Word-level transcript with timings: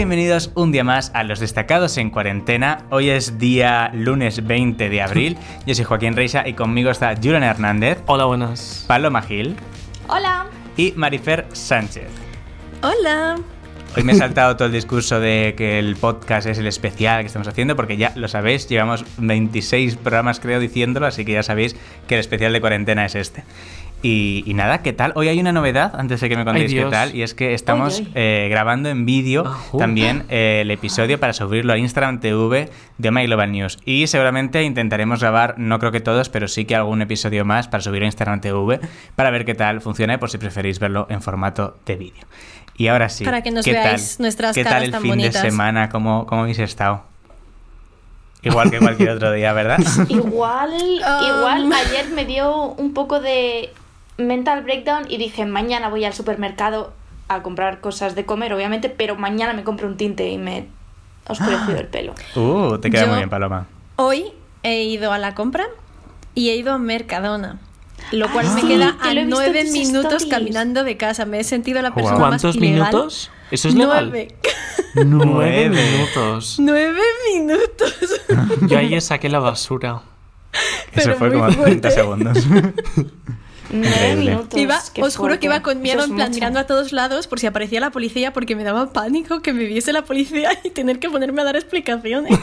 bienvenidos 0.00 0.50
un 0.54 0.72
día 0.72 0.82
más 0.82 1.10
a 1.12 1.24
Los 1.24 1.40
Destacados 1.40 1.98
en 1.98 2.08
Cuarentena. 2.08 2.86
Hoy 2.88 3.10
es 3.10 3.38
día 3.38 3.90
lunes 3.92 4.46
20 4.46 4.88
de 4.88 5.02
abril. 5.02 5.36
Yo 5.66 5.74
soy 5.74 5.84
Joaquín 5.84 6.16
Reisa 6.16 6.48
y 6.48 6.54
conmigo 6.54 6.90
está 6.90 7.14
Julian 7.16 7.42
Hernández, 7.42 7.98
Hola, 8.06 8.24
buenas. 8.24 8.86
Paloma 8.88 9.20
Gil 9.20 9.56
Hola. 10.08 10.46
y 10.78 10.94
Marifer 10.96 11.46
Sánchez. 11.52 12.08
Hola. 12.82 13.36
Hoy 13.94 14.02
me 14.04 14.12
he 14.12 14.14
saltado 14.16 14.56
todo 14.56 14.68
el 14.68 14.72
discurso 14.72 15.20
de 15.20 15.52
que 15.54 15.78
el 15.78 15.96
podcast 15.96 16.46
es 16.46 16.56
el 16.56 16.66
especial 16.66 17.20
que 17.20 17.26
estamos 17.26 17.48
haciendo, 17.48 17.76
porque 17.76 17.98
ya 17.98 18.14
lo 18.16 18.28
sabéis, 18.28 18.70
llevamos 18.70 19.04
26 19.18 19.96
programas 19.96 20.40
creo 20.40 20.60
diciéndolo, 20.60 21.08
así 21.08 21.26
que 21.26 21.32
ya 21.32 21.42
sabéis 21.42 21.76
que 22.08 22.14
el 22.14 22.20
especial 22.20 22.54
de 22.54 22.62
cuarentena 22.62 23.04
es 23.04 23.16
este. 23.16 23.44
Y, 24.02 24.44
y 24.46 24.54
nada, 24.54 24.80
¿qué 24.82 24.94
tal? 24.94 25.12
Hoy 25.14 25.28
hay 25.28 25.38
una 25.40 25.52
novedad, 25.52 25.94
antes 25.94 26.22
de 26.22 26.30
que 26.30 26.36
me 26.36 26.46
contéis 26.46 26.70
Ay, 26.72 26.78
qué 26.78 26.84
tal, 26.86 27.14
y 27.14 27.22
es 27.22 27.34
que 27.34 27.52
estamos 27.52 28.02
eh, 28.14 28.48
grabando 28.50 28.88
en 28.88 29.04
vídeo 29.04 29.44
también 29.78 30.24
eh, 30.30 30.60
el 30.62 30.70
episodio 30.70 31.20
para 31.20 31.34
subirlo 31.34 31.74
a 31.74 31.78
Instagram 31.78 32.18
TV 32.18 32.70
de 32.96 33.10
My 33.10 33.26
Global 33.26 33.52
News. 33.52 33.78
Y 33.84 34.06
seguramente 34.06 34.62
intentaremos 34.62 35.20
grabar, 35.20 35.56
no 35.58 35.78
creo 35.78 35.92
que 35.92 36.00
todos, 36.00 36.30
pero 36.30 36.48
sí 36.48 36.64
que 36.64 36.74
algún 36.76 37.02
episodio 37.02 37.44
más 37.44 37.68
para 37.68 37.82
subirlo 37.82 38.06
a 38.06 38.08
Instagram 38.08 38.40
TV 38.40 38.80
para 39.16 39.30
ver 39.30 39.44
qué 39.44 39.54
tal 39.54 39.82
funciona 39.82 40.14
y 40.14 40.16
por 40.16 40.30
si 40.30 40.38
preferís 40.38 40.78
verlo 40.78 41.06
en 41.10 41.20
formato 41.20 41.76
de 41.84 41.96
vídeo. 41.96 42.24
Y 42.78 42.88
ahora 42.88 43.10
sí, 43.10 43.26
Para 43.26 43.42
que 43.42 43.50
nos 43.50 43.66
¿qué 43.66 43.72
veáis 43.72 44.16
tal? 44.16 44.22
nuestras 44.22 44.54
¿Qué 44.54 44.64
tal 44.64 44.82
el 44.84 44.92
tan 44.92 45.02
fin 45.02 45.10
bonitas? 45.10 45.42
de 45.42 45.50
semana? 45.50 45.90
¿Cómo, 45.90 46.24
¿Cómo 46.24 46.40
habéis 46.42 46.58
estado? 46.60 47.04
Igual 48.42 48.70
que 48.70 48.78
cualquier 48.78 49.10
otro 49.10 49.30
día, 49.32 49.52
¿verdad? 49.52 49.78
Igual, 50.08 50.70
Um. 50.72 51.38
igual 51.38 51.70
ayer 51.74 52.08
me 52.14 52.24
dio 52.24 52.68
un 52.68 52.94
poco 52.94 53.20
de 53.20 53.68
mental 54.20 54.62
breakdown 54.62 55.04
y 55.08 55.16
dije, 55.18 55.44
mañana 55.46 55.88
voy 55.88 56.04
al 56.04 56.12
supermercado 56.14 56.92
a 57.28 57.42
comprar 57.42 57.80
cosas 57.80 58.14
de 58.14 58.24
comer, 58.26 58.52
obviamente, 58.52 58.88
pero 58.90 59.16
mañana 59.16 59.52
me 59.52 59.62
compro 59.64 59.86
un 59.86 59.96
tinte 59.96 60.28
y 60.28 60.38
me 60.38 60.66
ha 61.26 61.32
oscurecido 61.32 61.78
el 61.78 61.86
pelo. 61.86 62.14
Uh, 62.36 62.78
te 62.78 62.90
queda 62.90 63.02
Yo- 63.02 63.08
muy 63.08 63.16
bien, 63.18 63.30
Paloma. 63.30 63.66
Hoy 63.96 64.32
he 64.62 64.82
ido 64.84 65.12
a 65.12 65.18
la 65.18 65.34
compra 65.34 65.66
y 66.34 66.50
he 66.50 66.56
ido 66.56 66.72
a 66.72 66.78
Mercadona. 66.78 67.58
Lo 68.12 68.32
cual 68.32 68.46
Ah, 68.48 68.54
me 68.54 68.60
sí, 68.62 68.66
queda 68.66 68.96
que 69.02 69.08
a 69.20 69.24
nueve 69.24 69.64
minutos 69.64 70.04
stories. 70.22 70.26
caminando 70.30 70.84
de 70.84 70.96
casa. 70.96 71.26
Me 71.26 71.38
he 71.40 71.44
sentido 71.44 71.82
la 71.82 71.90
Wow. 71.90 71.96
persona 71.96 72.18
más 72.18 72.28
¿Cuántos 72.42 72.56
ilegal. 72.56 72.88
minutos? 72.92 73.30
¿Eso 73.50 73.68
es 73.68 73.74
legal? 73.74 74.06
Nueve. 74.06 74.34
Nueve 74.94 75.68
minutos. 75.68 76.56
Nueve 76.58 77.00
minutos. 77.34 77.94
Yo 78.66 78.78
ayer 78.78 79.02
saqué 79.02 79.28
la 79.28 79.38
basura. 79.38 80.00
Eso 80.92 81.10
Pero 81.10 81.16
fue 81.16 81.30
muy 81.30 81.38
como 81.40 81.62
30 81.62 81.62
fuerte. 81.62 81.90
segundos. 81.90 82.38
Nueve 83.72 83.88
Increíble. 83.88 84.30
minutos. 84.30 84.60
Iba, 84.60 84.82
os 85.00 85.16
juro 85.16 85.38
que 85.38 85.46
iba 85.46 85.62
con 85.62 85.80
miedo, 85.80 86.00
es 86.00 86.08
en 86.08 86.16
plan 86.16 86.28
mucho. 86.28 86.36
mirando 86.36 86.60
a 86.60 86.66
todos 86.66 86.92
lados 86.92 87.26
por 87.26 87.38
si 87.38 87.46
aparecía 87.46 87.80
la 87.80 87.90
policía, 87.90 88.32
porque 88.32 88.56
me 88.56 88.64
daba 88.64 88.92
pánico 88.92 89.42
que 89.42 89.52
me 89.52 89.64
viese 89.64 89.92
la 89.92 90.04
policía 90.04 90.50
y 90.64 90.70
tener 90.70 90.98
que 90.98 91.08
ponerme 91.08 91.42
a 91.42 91.44
dar 91.44 91.56
explicaciones. 91.56 92.38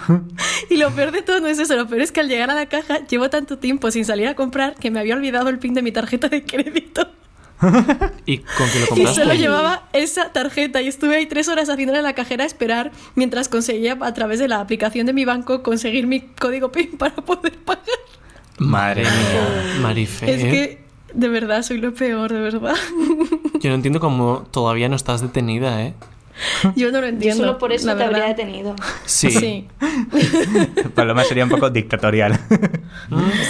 y 0.70 0.76
lo 0.76 0.90
peor 0.90 1.12
de 1.12 1.22
todo 1.22 1.40
no 1.40 1.48
es 1.48 1.58
eso, 1.58 1.76
lo 1.76 1.86
peor 1.86 2.02
es 2.02 2.12
que 2.12 2.20
al 2.20 2.28
llegar 2.28 2.50
a 2.50 2.54
la 2.54 2.66
caja 2.66 3.06
llevo 3.06 3.30
tanto 3.30 3.58
tiempo 3.58 3.90
sin 3.90 4.04
salir 4.04 4.26
a 4.28 4.34
comprar 4.34 4.74
que 4.74 4.90
me 4.90 5.00
había 5.00 5.14
olvidado 5.14 5.48
el 5.48 5.58
pin 5.58 5.74
de 5.74 5.82
mi 5.82 5.92
tarjeta 5.92 6.28
de 6.28 6.44
crédito. 6.44 7.08
¿Y 8.24 8.38
con 8.38 8.68
qué 8.70 8.86
lo 8.88 9.02
Y 9.10 9.14
solo 9.14 9.34
llevaba 9.34 9.88
esa 9.92 10.32
tarjeta 10.32 10.80
y 10.80 10.88
estuve 10.88 11.16
ahí 11.16 11.26
tres 11.26 11.48
horas 11.48 11.68
haciéndole 11.68 11.98
a 11.98 12.02
la 12.02 12.14
cajera 12.14 12.44
a 12.44 12.46
esperar 12.46 12.92
mientras 13.14 13.48
conseguía 13.48 13.98
a 14.00 14.14
través 14.14 14.38
de 14.38 14.48
la 14.48 14.60
aplicación 14.60 15.06
de 15.06 15.12
mi 15.12 15.24
banco 15.24 15.62
conseguir 15.62 16.06
mi 16.06 16.20
código 16.20 16.70
PIN 16.70 16.96
para 16.98 17.16
poder 17.16 17.56
pagar. 17.58 17.84
Madre 18.58 19.02
mía. 19.02 19.76
Marife. 19.80 20.32
Es 20.34 20.42
que 20.42 20.78
de 21.14 21.28
verdad 21.28 21.62
soy 21.62 21.78
lo 21.78 21.94
peor, 21.94 22.32
de 22.32 22.40
verdad. 22.40 22.74
Yo 23.60 23.70
no 23.70 23.74
entiendo 23.76 24.00
cómo 24.00 24.46
todavía 24.50 24.88
no 24.88 24.96
estás 24.96 25.20
detenida, 25.22 25.82
¿eh? 25.82 25.94
Yo 26.76 26.92
no 26.92 26.98
lo 27.00 27.06
Yo 27.06 27.12
entiendo. 27.12 27.44
solo 27.44 27.58
por 27.58 27.72
eso 27.72 27.86
la 27.88 27.96
te 27.96 28.04
habría 28.04 28.24
detenido. 28.26 28.76
Sí. 29.06 29.30
Sí. 29.30 29.68
Paloma 30.94 31.24
sería 31.24 31.44
un 31.44 31.50
poco 31.50 31.70
dictatorial. 31.70 32.38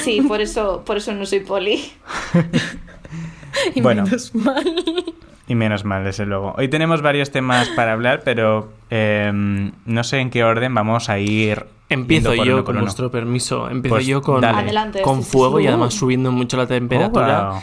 Sí, 0.05 0.23
por 0.23 0.41
eso, 0.41 0.83
por 0.87 0.97
eso 0.99 1.13
no 1.13 1.27
soy 1.27 1.41
poli. 1.41 1.93
Y 3.75 3.81
Bueno. 3.81 4.05
menos 4.05 4.35
mal. 4.35 4.65
Y 5.49 5.55
menos 5.55 5.85
mal, 5.85 6.05
desde 6.05 6.27
luego. 6.27 6.55
Hoy 6.57 6.69
tenemos 6.69 7.03
varios 7.03 7.31
temas 7.31 7.69
para 7.71 7.93
hablar, 7.93 8.23
pero 8.25 8.73
eh, 8.91 9.31
no 9.85 10.05
sé 10.05 10.19
en 10.21 10.31
qué 10.31 10.45
orden 10.45 10.75
vamos 10.75 11.09
a 11.09 11.19
ir. 11.19 11.65
Empiezo 11.89 12.35
yo, 12.35 12.65
con 12.65 12.77
uno. 12.77 12.85
vuestro 12.85 13.11
permiso. 13.11 13.69
Empiezo 13.69 13.97
Pues 13.97 14.07
yo 14.07 14.21
con. 14.23 14.45
Adelante, 14.45 15.01
con 15.03 15.23
sí, 15.23 15.31
fuego 15.31 15.59
sí. 15.59 15.65
y 15.65 15.67
además 15.69 15.95
subiendo 15.95 16.31
mucho 16.33 16.57
la 16.57 16.67
temperatura. 16.67 17.49
Oh, 17.49 17.53
wow. 17.55 17.63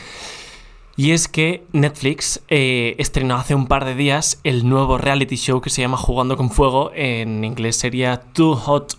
Y 0.98 1.12
es 1.12 1.28
que 1.28 1.66
Netflix 1.74 2.42
eh, 2.48 2.96
estrenó 3.00 3.36
hace 3.36 3.54
un 3.54 3.68
par 3.68 3.84
de 3.84 3.96
días 3.96 4.40
el 4.44 4.68
nuevo 4.68 4.98
reality 4.98 5.36
show 5.36 5.60
que 5.60 5.70
se 5.70 5.82
llama 5.82 5.98
Jugando 5.98 6.38
con 6.38 6.50
Fuego. 6.50 6.92
En 6.96 7.44
inglés 7.44 7.76
sería 7.76 8.22
Too 8.22 8.56
Hot, 8.56 8.98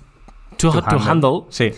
Too 0.59 0.73
Hot 0.73 0.89
to 0.89 0.99
Handle. 0.99 1.41
Sí. 1.49 1.71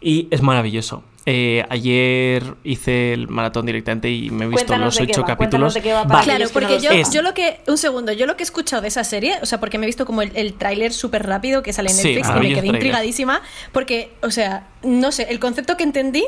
Y 0.00 0.28
es 0.30 0.40
maravilloso. 0.42 1.02
Eh, 1.28 1.66
ayer 1.70 2.54
hice 2.62 3.12
el 3.12 3.26
maratón 3.26 3.66
directamente 3.66 4.08
y 4.08 4.30
me 4.30 4.44
he 4.44 4.48
visto 4.48 4.64
Cuéntanos 4.66 4.94
los 4.94 5.08
ocho 5.08 5.22
va, 5.22 5.26
capítulos. 5.26 5.74
de 5.74 5.82
qué 5.82 5.92
va 5.92 6.06
para 6.06 6.22
Claro, 6.22 6.38
que 6.38 6.44
no 6.44 6.50
porque 6.52 6.74
lo 6.76 6.80
yo, 6.80 7.10
yo 7.12 7.22
lo 7.22 7.34
que. 7.34 7.58
Un 7.66 7.78
segundo, 7.78 8.12
yo 8.12 8.26
lo 8.26 8.36
que 8.36 8.44
he 8.44 8.46
escuchado 8.46 8.80
de 8.80 8.88
esa 8.88 9.02
serie, 9.02 9.34
o 9.42 9.46
sea, 9.46 9.58
porque 9.58 9.76
me 9.76 9.86
he 9.86 9.88
visto 9.88 10.06
como 10.06 10.22
el, 10.22 10.30
el 10.36 10.54
tráiler 10.54 10.92
súper 10.92 11.26
rápido 11.26 11.64
que 11.64 11.72
sale 11.72 11.90
en 11.90 11.96
Sí, 11.96 12.14
Netflix 12.14 12.28
y 12.28 12.40
me 12.48 12.54
quedé 12.54 12.66
intrigadísima. 12.68 13.42
Porque, 13.72 14.12
o 14.22 14.30
sea, 14.30 14.68
no 14.84 15.10
sé, 15.10 15.26
el 15.30 15.40
concepto 15.40 15.76
que 15.76 15.82
entendí 15.82 16.24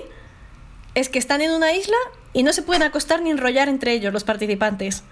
es 0.97 1.09
que 1.09 1.21
están 1.21 1.43
en 1.43 1.53
una 1.53 1.73
isla 1.73 1.97
y 2.33 2.43
no 2.43 2.53
se 2.53 2.63
pueden 2.63 2.83
acostar 2.83 3.23
ni 3.23 3.31
enrollar 3.31 3.69
entre 3.69 3.93
ellos 3.93 4.13
los 4.13 4.25
participantes. 4.25 5.05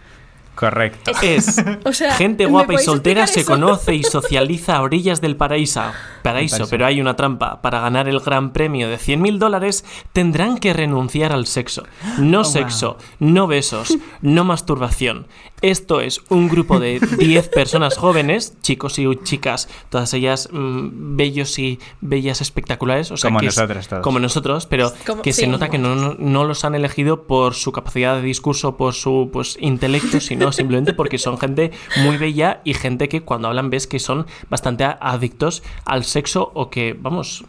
Correcto. 0.56 1.12
Es 1.22 1.62
O 1.84 1.92
sea, 1.92 2.14
gente 2.14 2.44
¿me 2.46 2.50
guapa 2.50 2.74
y 2.74 2.78
soltera 2.78 3.26
se 3.28 3.40
eso? 3.40 3.52
conoce 3.52 3.94
y 3.94 4.02
socializa 4.02 4.76
a 4.76 4.82
orillas 4.82 5.20
del 5.20 5.36
paraíso. 5.36 5.82
Paraíso, 6.22 6.56
Paraíso. 6.56 6.70
pero 6.70 6.86
hay 6.86 7.00
una 7.00 7.14
trampa. 7.14 7.62
Para 7.62 7.80
ganar 7.80 8.08
el 8.08 8.18
gran 8.18 8.52
premio 8.52 8.88
de 8.88 8.98
100 8.98 9.22
mil 9.22 9.38
dólares 9.38 9.84
tendrán 10.12 10.58
que 10.58 10.72
renunciar 10.72 11.32
al 11.32 11.46
sexo. 11.46 11.84
No 12.18 12.40
Oh, 12.40 12.44
sexo, 12.44 12.96
no 13.20 13.46
besos, 13.46 13.96
no 14.22 14.42
masturbación. 14.44 15.28
Esto 15.62 16.00
es 16.00 16.20
un 16.28 16.48
grupo 16.48 16.80
de 16.80 16.98
10 17.18 17.48
personas 17.48 17.96
jóvenes, 17.96 18.56
chicos 18.60 18.98
y 18.98 19.06
chicas, 19.22 19.68
todas 19.88 20.12
ellas 20.14 20.48
mm, 20.52 21.16
bellos 21.16 21.58
y 21.58 21.78
bellas 22.00 22.40
espectaculares. 22.40 23.10
O 23.10 23.16
sea, 23.16 23.28
Como 23.28 23.40
que 23.40 23.46
es- 23.46 23.56
nosotros 23.56 23.88
todos. 23.88 24.02
Como 24.02 24.18
nosotros, 24.18 24.66
pero 24.66 24.92
Como- 25.06 25.22
que 25.22 25.32
se 25.32 25.46
nota 25.46 25.68
que 25.70 25.78
no, 25.78 25.94
no- 25.94 26.14
no 26.18 26.44
los 26.44 26.64
han 26.64 26.74
elegido 26.74 27.26
por 27.26 27.54
su 27.54 27.72
capacidad 27.72 28.16
de 28.16 28.22
discurso, 28.22 28.76
por 28.76 28.94
su 28.94 29.30
pues, 29.32 29.56
intelecto, 29.60 30.20
sino 30.20 30.45
simplemente 30.52 30.92
porque 30.92 31.18
son 31.18 31.38
gente 31.38 31.72
muy 31.98 32.16
bella 32.16 32.60
y 32.64 32.74
gente 32.74 33.08
que 33.08 33.22
cuando 33.22 33.48
hablan 33.48 33.70
ves 33.70 33.86
que 33.86 33.98
son 33.98 34.26
bastante 34.48 34.84
adictos 34.84 35.62
al 35.84 36.04
sexo 36.04 36.50
o 36.54 36.70
que, 36.70 36.96
vamos, 36.98 37.44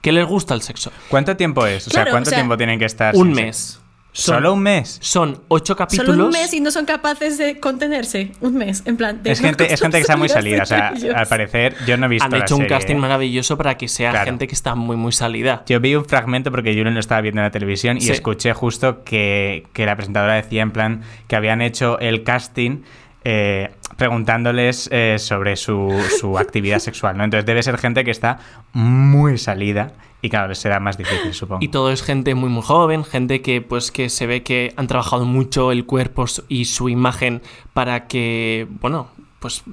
que 0.00 0.12
les 0.12 0.26
gusta 0.26 0.54
el 0.54 0.62
sexo. 0.62 0.92
¿Cuánto 1.08 1.36
tiempo 1.36 1.66
es? 1.66 1.86
O 1.88 1.90
sea, 1.90 2.04
¿cuánto 2.10 2.28
o 2.28 2.30
sea, 2.30 2.38
tiempo 2.38 2.56
tienen 2.56 2.78
que 2.78 2.86
estar? 2.86 3.14
Un 3.16 3.34
sin 3.34 3.44
mes. 3.44 3.56
sexo? 3.56 3.81
Son- 4.14 4.34
¿Solo 4.36 4.52
un 4.52 4.60
mes? 4.62 4.98
Son 5.00 5.40
ocho 5.48 5.74
capítulos. 5.74 6.14
Solo 6.14 6.26
un 6.26 6.32
mes 6.32 6.52
y 6.52 6.60
no 6.60 6.70
son 6.70 6.84
capaces 6.84 7.38
de 7.38 7.58
contenerse. 7.58 8.32
Un 8.42 8.54
mes, 8.56 8.82
en 8.84 8.98
plan. 8.98 9.22
de 9.22 9.32
Es 9.32 9.40
no 9.40 9.48
gente, 9.48 9.72
es 9.72 9.80
gente 9.80 9.96
que 9.96 10.00
está 10.02 10.16
muy 10.18 10.28
salida. 10.28 10.64
O 10.64 10.66
sea, 10.66 10.88
al 11.16 11.26
parecer, 11.26 11.74
yo 11.86 11.96
no 11.96 12.04
he 12.06 12.08
visto 12.10 12.26
Han 12.26 12.32
la 12.32 12.38
hecho 12.40 12.54
un 12.56 12.62
serie, 12.62 12.76
casting 12.76 12.96
maravilloso 12.96 13.56
para 13.56 13.76
que 13.78 13.88
sea 13.88 14.10
Claro. 14.10 14.26
gente 14.26 14.46
que 14.46 14.54
está 14.54 14.74
muy, 14.74 14.96
muy 14.96 15.12
salida. 15.12 15.62
Yo 15.66 15.80
vi 15.80 15.94
un 15.94 16.04
fragmento 16.04 16.50
porque 16.50 16.74
yo 16.74 16.84
no 16.84 16.90
lo 16.90 17.00
estaba 17.00 17.22
viendo 17.22 17.40
en 17.40 17.44
la 17.46 17.50
televisión 17.50 17.96
y 17.96 18.02
Sí. 18.02 18.12
escuché 18.12 18.52
justo 18.52 19.02
que, 19.02 19.66
que 19.72 19.86
la 19.86 19.96
presentadora 19.96 20.34
decía 20.34 20.60
en 20.60 20.72
plan 20.72 21.00
que 21.26 21.34
habían 21.36 21.62
hecho 21.62 21.98
el 21.98 22.22
casting 22.22 22.82
eh, 23.24 23.70
preguntándoles 23.96 24.88
eh, 24.92 25.16
sobre 25.18 25.56
su, 25.56 25.90
su 26.18 26.38
actividad 26.38 26.78
sexual, 26.78 27.16
¿no? 27.16 27.24
Entonces 27.24 27.46
debe 27.46 27.62
ser 27.62 27.78
gente 27.78 28.04
que 28.04 28.10
está 28.10 28.38
muy 28.72 29.38
salida 29.38 29.92
y 30.22 30.30
claro, 30.30 30.48
les 30.48 30.58
será 30.58 30.78
más 30.78 30.96
difícil, 30.96 31.34
supongo. 31.34 31.62
Y 31.62 31.68
todo 31.68 31.90
es 31.90 32.02
gente 32.02 32.34
muy 32.36 32.48
muy 32.48 32.62
joven, 32.62 33.04
gente 33.04 33.42
que 33.42 33.60
pues 33.60 33.90
que 33.90 34.08
se 34.08 34.26
ve 34.26 34.44
que 34.44 34.72
han 34.76 34.86
trabajado 34.86 35.24
mucho 35.24 35.72
el 35.72 35.84
cuerpo 35.84 36.26
y 36.48 36.66
su 36.66 36.88
imagen 36.88 37.42
para 37.72 38.06
que, 38.06 38.68
bueno, 38.80 39.08
pues 39.40 39.64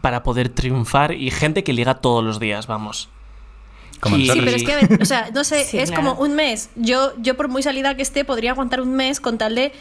para 0.00 0.24
poder 0.24 0.48
triunfar 0.48 1.12
y 1.14 1.30
gente 1.30 1.62
que 1.62 1.72
liga 1.72 1.94
todos 1.94 2.24
los 2.24 2.40
días, 2.40 2.66
vamos. 2.66 3.08
Como 4.00 4.16
Sí, 4.16 4.28
pero 4.34 4.50
es 4.50 4.64
que, 4.64 4.72
a 4.72 4.76
ver, 4.76 5.00
o 5.00 5.04
sea, 5.04 5.30
no 5.32 5.44
sé, 5.44 5.64
Sí, 5.64 5.78
es 5.78 5.90
claro. 5.90 6.10
como 6.10 6.20
un 6.20 6.34
mes. 6.34 6.70
Yo, 6.74 7.12
yo, 7.18 7.36
por 7.36 7.48
muy 7.48 7.62
salida 7.62 7.96
que 7.96 8.02
esté, 8.02 8.24
podría 8.24 8.50
aguantar 8.50 8.80
un 8.80 8.94
mes 8.94 9.20
con 9.20 9.38
tal 9.38 9.54
de, 9.54 9.72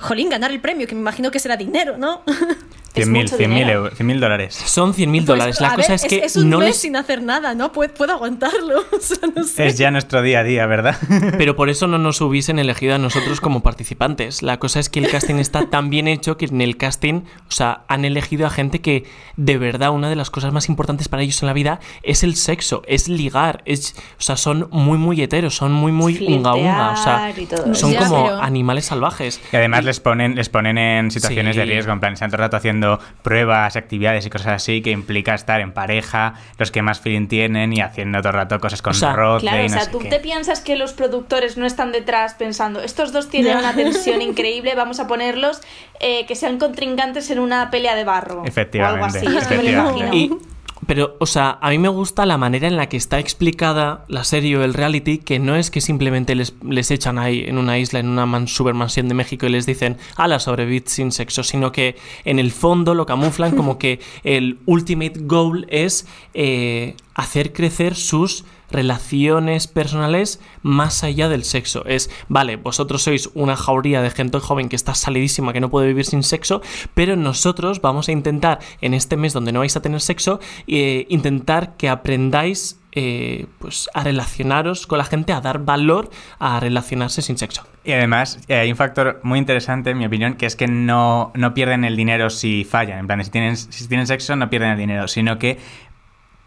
jolín, 0.00 0.28
ganar 0.28 0.50
el 0.50 0.60
premio, 0.60 0.86
que 0.86 0.94
me 0.94 1.00
imagino 1.00 1.30
que 1.30 1.38
será 1.38 1.56
dinero, 1.56 1.96
¿no? 1.96 2.22
100.000 3.02 3.08
mucho 3.10 3.36
100.000 3.36 3.38
dinero. 3.48 3.70
euros, 3.72 3.98
100.000 3.98 4.18
dólares. 4.20 4.54
Son 4.54 4.94
100 4.94 5.10
mil 5.10 5.22
Pues, 5.24 5.26
dólares. 5.26 5.60
La 5.60 5.74
cosa 5.74 5.88
ver, 5.88 5.94
es 5.96 6.04
que 6.04 6.18
es 6.24 6.36
un 6.36 6.50
no 6.50 6.58
mes 6.58 6.68
les... 6.68 6.80
sin 6.80 6.96
hacer 6.96 7.22
nada, 7.22 7.54
¿no? 7.54 7.72
Puedo, 7.72 7.92
puedo 7.94 8.12
aguantarlo. 8.12 8.84
O 8.92 9.00
sea, 9.00 9.18
no 9.34 9.44
sé. 9.44 9.66
Es 9.66 9.76
ya 9.78 9.90
nuestro 9.90 10.22
día 10.22 10.40
a 10.40 10.44
día, 10.44 10.66
¿verdad? 10.66 10.96
Pero 11.38 11.56
por 11.56 11.68
eso 11.68 11.86
no 11.86 11.98
nos 11.98 12.20
hubiesen 12.20 12.58
elegido 12.58 12.94
a 12.94 12.98
nosotros 12.98 13.40
como 13.40 13.62
participantes. 13.62 14.42
La 14.42 14.58
cosa 14.58 14.80
es 14.80 14.88
que 14.88 15.00
el 15.00 15.10
casting 15.10 15.34
está 15.36 15.68
tan 15.68 15.90
bien 15.90 16.06
hecho 16.08 16.36
que 16.36 16.46
en 16.46 16.60
el 16.60 16.76
casting, 16.76 17.22
o 17.48 17.50
sea, 17.50 17.84
han 17.88 18.04
elegido 18.04 18.46
a 18.46 18.50
gente 18.50 18.80
que 18.80 19.04
de 19.36 19.58
verdad 19.58 19.90
una 19.90 20.08
de 20.08 20.16
las 20.16 20.30
cosas 20.30 20.52
más 20.52 20.68
importantes 20.68 21.08
para 21.08 21.22
ellos 21.22 21.42
en 21.42 21.46
la 21.48 21.52
vida 21.52 21.80
es 22.02 22.22
el 22.22 22.36
sexo, 22.36 22.82
es 22.86 23.08
ligar, 23.08 23.62
es, 23.66 23.94
o 24.18 24.22
sea, 24.22 24.36
son 24.36 24.68
muy 24.70 24.96
muy 24.98 25.20
heteros, 25.20 25.54
son 25.56 25.72
muy 25.72 25.90
muy 25.92 26.24
unga 26.26 26.54
unga, 26.54 26.90
o 26.92 26.96
sea, 26.96 27.32
son 27.74 27.94
como 27.94 28.24
pero- 28.24 28.40
animales 28.42 28.84
salvajes. 28.86 29.40
Y 29.52 29.56
además 29.56 29.84
les 29.84 30.00
ponen, 30.00 30.34
les 30.36 30.48
ponen 30.48 30.78
en 30.78 31.10
situaciones 31.10 31.54
Sí. 31.56 31.60
de 31.60 31.66
riesgo, 31.66 31.92
en 31.92 32.00
plan, 32.00 32.12
están 32.14 32.30
todo 32.30 32.36
el 32.36 32.42
rato 32.44 32.56
haciendo 32.56 32.83
haciendo 32.84 33.00
pruebas, 33.22 33.76
actividades 33.76 34.26
y 34.26 34.30
cosas 34.30 34.48
así 34.52 34.82
que 34.82 34.90
implica 34.90 35.34
estar 35.34 35.60
en 35.60 35.72
pareja, 35.72 36.34
los 36.58 36.70
que 36.70 36.82
más 36.82 37.00
feeling 37.00 37.26
tienen 37.28 37.72
y 37.72 37.80
haciendo 37.80 38.18
todo 38.18 38.28
el 38.30 38.34
rato 38.34 38.60
cosas 38.60 38.82
con 38.82 38.92
O 38.92 38.94
sea, 38.94 39.12
roce 39.14 39.46
Claro, 39.46 39.62
y 39.62 39.66
o 39.66 39.68
sea, 39.68 39.90
tú 39.90 39.98
qué. 39.98 40.08
te 40.08 40.20
piensas 40.20 40.60
que 40.60 40.76
los 40.76 40.92
productores 40.92 41.56
no 41.56 41.66
están 41.66 41.92
detrás 41.92 42.34
pensando, 42.34 42.80
estos 42.80 43.12
dos 43.12 43.28
tienen 43.28 43.56
una 43.56 43.72
tensión 43.76 44.22
increíble, 44.22 44.74
vamos 44.74 45.00
a 45.00 45.06
ponerlos 45.06 45.60
eh, 46.00 46.26
que 46.26 46.34
sean 46.34 46.58
contrincantes 46.58 47.30
en 47.30 47.38
una 47.38 47.70
pelea 47.70 47.94
de 47.94 48.04
barro. 48.04 48.42
Efectivamente, 48.44 49.00
O 49.00 49.04
algo 49.04 49.16
así, 49.18 49.26
es 49.38 49.46
que 49.48 49.56
me 49.56 49.62
lo 49.62 49.68
efectivamente. 49.70 50.00
imagino. 50.06 50.36
Y- 50.50 50.53
pero, 50.86 51.16
o 51.20 51.26
sea, 51.26 51.58
a 51.60 51.70
mí 51.70 51.78
me 51.78 51.88
gusta 51.88 52.26
la 52.26 52.38
manera 52.38 52.66
en 52.66 52.76
la 52.76 52.88
que 52.88 52.96
está 52.96 53.18
explicada 53.18 54.04
la 54.08 54.24
serie 54.24 54.56
o 54.56 54.64
el 54.64 54.74
reality, 54.74 55.18
que 55.18 55.38
no 55.38 55.56
es 55.56 55.70
que 55.70 55.80
simplemente 55.80 56.34
les, 56.34 56.54
les 56.62 56.90
echan 56.90 57.18
ahí 57.18 57.44
en 57.46 57.58
una 57.58 57.78
isla, 57.78 58.00
en 58.00 58.08
una 58.08 58.26
man, 58.26 58.48
supermansión 58.48 59.08
de 59.08 59.14
México 59.14 59.46
y 59.46 59.50
les 59.50 59.66
dicen, 59.66 59.98
ala, 60.16 60.38
sobrevivid 60.38 60.84
sin 60.86 61.12
sexo, 61.12 61.42
sino 61.42 61.72
que 61.72 61.96
en 62.24 62.38
el 62.38 62.52
fondo 62.52 62.94
lo 62.94 63.06
camuflan 63.06 63.56
como 63.56 63.78
que 63.78 64.00
el 64.24 64.58
ultimate 64.66 65.20
goal 65.20 65.66
es 65.68 66.06
eh, 66.34 66.96
hacer 67.14 67.52
crecer 67.52 67.94
sus 67.94 68.44
relaciones 68.74 69.66
personales 69.66 70.40
más 70.62 71.04
allá 71.04 71.28
del 71.28 71.44
sexo. 71.44 71.84
Es, 71.86 72.10
vale, 72.28 72.56
vosotros 72.56 73.02
sois 73.02 73.30
una 73.34 73.56
jauría 73.56 74.02
de 74.02 74.10
gente 74.10 74.38
joven 74.40 74.68
que 74.68 74.76
está 74.76 74.94
salidísima, 74.94 75.52
que 75.52 75.60
no 75.60 75.70
puede 75.70 75.86
vivir 75.86 76.04
sin 76.04 76.22
sexo, 76.22 76.60
pero 76.92 77.16
nosotros 77.16 77.80
vamos 77.80 78.08
a 78.08 78.12
intentar, 78.12 78.58
en 78.80 78.92
este 78.92 79.16
mes 79.16 79.32
donde 79.32 79.52
no 79.52 79.60
vais 79.60 79.76
a 79.76 79.82
tener 79.82 80.00
sexo, 80.00 80.40
eh, 80.66 81.06
intentar 81.08 81.76
que 81.76 81.88
aprendáis 81.88 82.80
eh, 82.96 83.46
pues, 83.58 83.90
a 83.92 84.04
relacionaros 84.04 84.86
con 84.86 84.98
la 84.98 85.04
gente, 85.04 85.32
a 85.32 85.40
dar 85.40 85.64
valor 85.64 86.10
a 86.38 86.60
relacionarse 86.60 87.22
sin 87.22 87.36
sexo. 87.36 87.66
Y 87.82 87.90
además 87.90 88.38
eh, 88.46 88.54
hay 88.54 88.70
un 88.70 88.76
factor 88.76 89.18
muy 89.24 89.40
interesante, 89.40 89.90
en 89.90 89.98
mi 89.98 90.06
opinión, 90.06 90.34
que 90.34 90.46
es 90.46 90.54
que 90.54 90.68
no, 90.68 91.32
no 91.34 91.54
pierden 91.54 91.84
el 91.84 91.96
dinero 91.96 92.30
si 92.30 92.64
fallan. 92.64 93.00
En 93.00 93.06
plan, 93.08 93.24
si 93.24 93.30
tienen, 93.30 93.56
si 93.56 93.88
tienen 93.88 94.06
sexo 94.06 94.36
no 94.36 94.48
pierden 94.48 94.70
el 94.70 94.78
dinero, 94.78 95.08
sino 95.08 95.40
que 95.40 95.58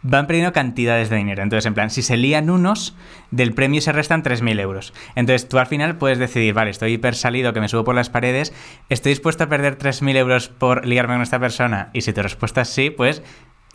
van 0.02 0.28
perdiendo 0.28 0.54
cantidades 0.54 1.10
de 1.10 1.18
dinero. 1.18 1.44
Entonces, 1.44 1.66
en 1.66 1.74
plan, 1.74 1.90
si 1.90 2.02
se 2.02 2.18
lían 2.18 2.50
unos, 2.50 2.96
del 3.32 3.54
premio 3.54 3.82
se 3.82 3.92
restan 3.92 4.24
3.000 4.24 4.60
euros. 4.60 4.94
Entonces, 5.16 5.50
tú 5.50 5.60
al 5.60 5.68
final 5.68 5.98
puedes 5.98 6.20
decidir, 6.20 6.54
vale, 6.54 6.70
estoy 6.70 6.94
hiper 6.94 7.16
salido, 7.16 7.54
que 7.54 7.62
me 7.62 7.68
subo 7.68 7.84
por 7.84 7.96
las 7.96 8.10
paredes, 8.10 8.54
estoy 8.90 9.12
dispuesto 9.12 9.44
a 9.44 9.48
perder 9.48 9.78
3.000 9.78 10.16
euros 10.16 10.50
por 10.50 10.86
liarme 10.86 11.16
con 11.16 11.24
esta 11.24 11.40
persona. 11.40 11.90
Y 11.94 12.02
si 12.02 12.14
tu 12.14 12.22
respuesta 12.22 12.62
es 12.62 12.70
sí, 12.70 12.90
pues 12.90 13.24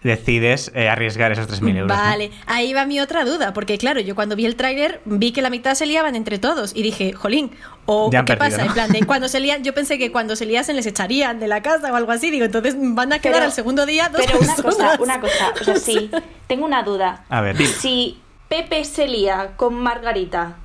decides 0.03 0.73
eh, 0.75 0.89
arriesgar 0.89 1.33
esos 1.33 1.49
3.000 1.49 1.77
euros. 1.79 1.97
¿no? 1.97 2.03
Vale, 2.03 2.31
ahí 2.47 2.73
va 2.73 2.87
mi 2.87 3.01
otra 3.01 3.25
duda, 3.25 3.53
porque 3.53 3.79
claro, 3.79 4.01
yo 4.01 4.15
cuando 4.15 4.37
vi 4.37 4.47
el 4.47 4.57
tráiler 4.57 5.01
vi 5.05 5.33
que 5.33 5.43
la 5.43 5.51
mitad 5.51 5.75
se 5.75 5.87
liaban 5.87 6.17
entre 6.17 6.39
todos 6.39 6.73
y 6.75 6.83
dije, 6.83 7.13
jolín, 7.13 7.53
o 7.87 8.11
Ya 8.11 8.21
han 8.21 8.25
qué 8.25 8.37
perdido, 8.37 8.51
pasa, 8.59 8.63
¿no? 8.65 8.69
en 8.69 8.75
plan 8.75 8.91
de 8.93 9.07
cuando 9.07 9.29
se 9.29 9.41
lían, 9.41 9.63
yo 9.65 9.75
pensé 9.75 9.99
que 9.99 10.11
cuando 10.13 10.35
se 10.37 10.47
liasen 10.47 10.77
les 10.77 10.87
echarían 10.87 11.39
de 11.41 11.49
la 11.49 11.63
casa 11.63 11.93
o 11.93 11.97
algo 11.97 12.13
así, 12.13 12.31
digo, 12.31 12.45
entonces 12.45 12.75
van 12.79 13.13
a 13.13 13.19
quedar 13.21 13.35
Pero- 13.37 13.47
al 13.47 13.53
segundo 13.53 13.87
día 13.87 14.09
dos 14.09 14.23
Pero 14.27 14.39
una 14.41 14.55
cosa, 14.57 14.97
una 15.01 15.21
cosa, 15.21 15.53
o 15.61 15.65
sea, 15.65 15.77
sí, 15.77 16.11
tengo 16.47 16.65
una 16.65 16.83
duda. 16.83 17.25
A 17.29 17.41
ver. 17.41 17.57
Si 17.65 18.21
Pepe 18.49 18.85
se 18.85 19.07
lía 19.09 19.53
con 19.57 19.75
Margarita, 19.75 20.57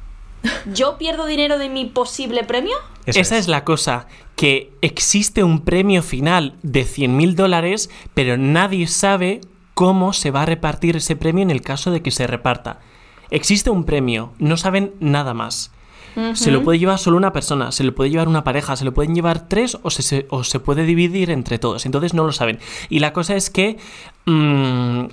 ¿yo 0.73 0.97
pierdo 0.97 1.25
dinero 1.25 1.57
de 1.57 1.69
mi 1.69 1.85
posible 1.85 2.43
premio? 2.43 2.75
Eso 3.05 3.19
Esa 3.19 3.37
es. 3.37 3.47
la 3.47 3.63
cosa, 3.63 4.07
que 4.35 4.71
existe 4.81 5.43
un 5.43 5.61
premio 5.61 6.03
final 6.03 6.55
de 6.63 6.85
100.000 6.85 7.35
dólares, 7.35 7.89
pero 8.13 8.37
nadie 8.37 8.87
sabe 8.87 9.41
cómo 9.73 10.11
se 10.13 10.31
va 10.31 10.41
a 10.41 10.45
repartir 10.45 10.97
ese 10.97 11.15
premio 11.15 11.43
en 11.43 11.51
el 11.51 11.61
caso 11.61 11.91
de 11.91 12.01
que 12.01 12.11
se 12.11 12.27
reparta. 12.27 12.79
Existe 13.29 13.69
un 13.69 13.83
premio, 13.83 14.33
no 14.39 14.57
saben 14.57 14.93
nada 14.99 15.33
más. 15.33 15.71
Se 16.33 16.49
lo 16.49 16.63
puede 16.63 16.79
llevar 16.79 16.97
solo 16.97 17.15
una 17.15 17.31
persona, 17.31 17.71
se 17.71 17.83
lo 17.83 17.93
puede 17.93 18.09
llevar 18.09 18.27
una 18.27 18.43
pareja, 18.43 18.75
se 18.75 18.83
lo 18.85 18.91
pueden 18.91 19.13
llevar 19.13 19.47
tres 19.47 19.77
o 19.83 19.91
se, 19.91 20.01
se- 20.01 20.25
o 20.31 20.43
se 20.43 20.59
puede 20.59 20.83
dividir 20.83 21.29
entre 21.29 21.59
todos. 21.59 21.85
Entonces 21.85 22.15
no 22.15 22.23
lo 22.25 22.31
saben. 22.31 22.57
Y 22.89 22.97
la 22.99 23.13
cosa 23.13 23.35
es 23.35 23.51
que... 23.51 23.77
mm, 24.25 25.05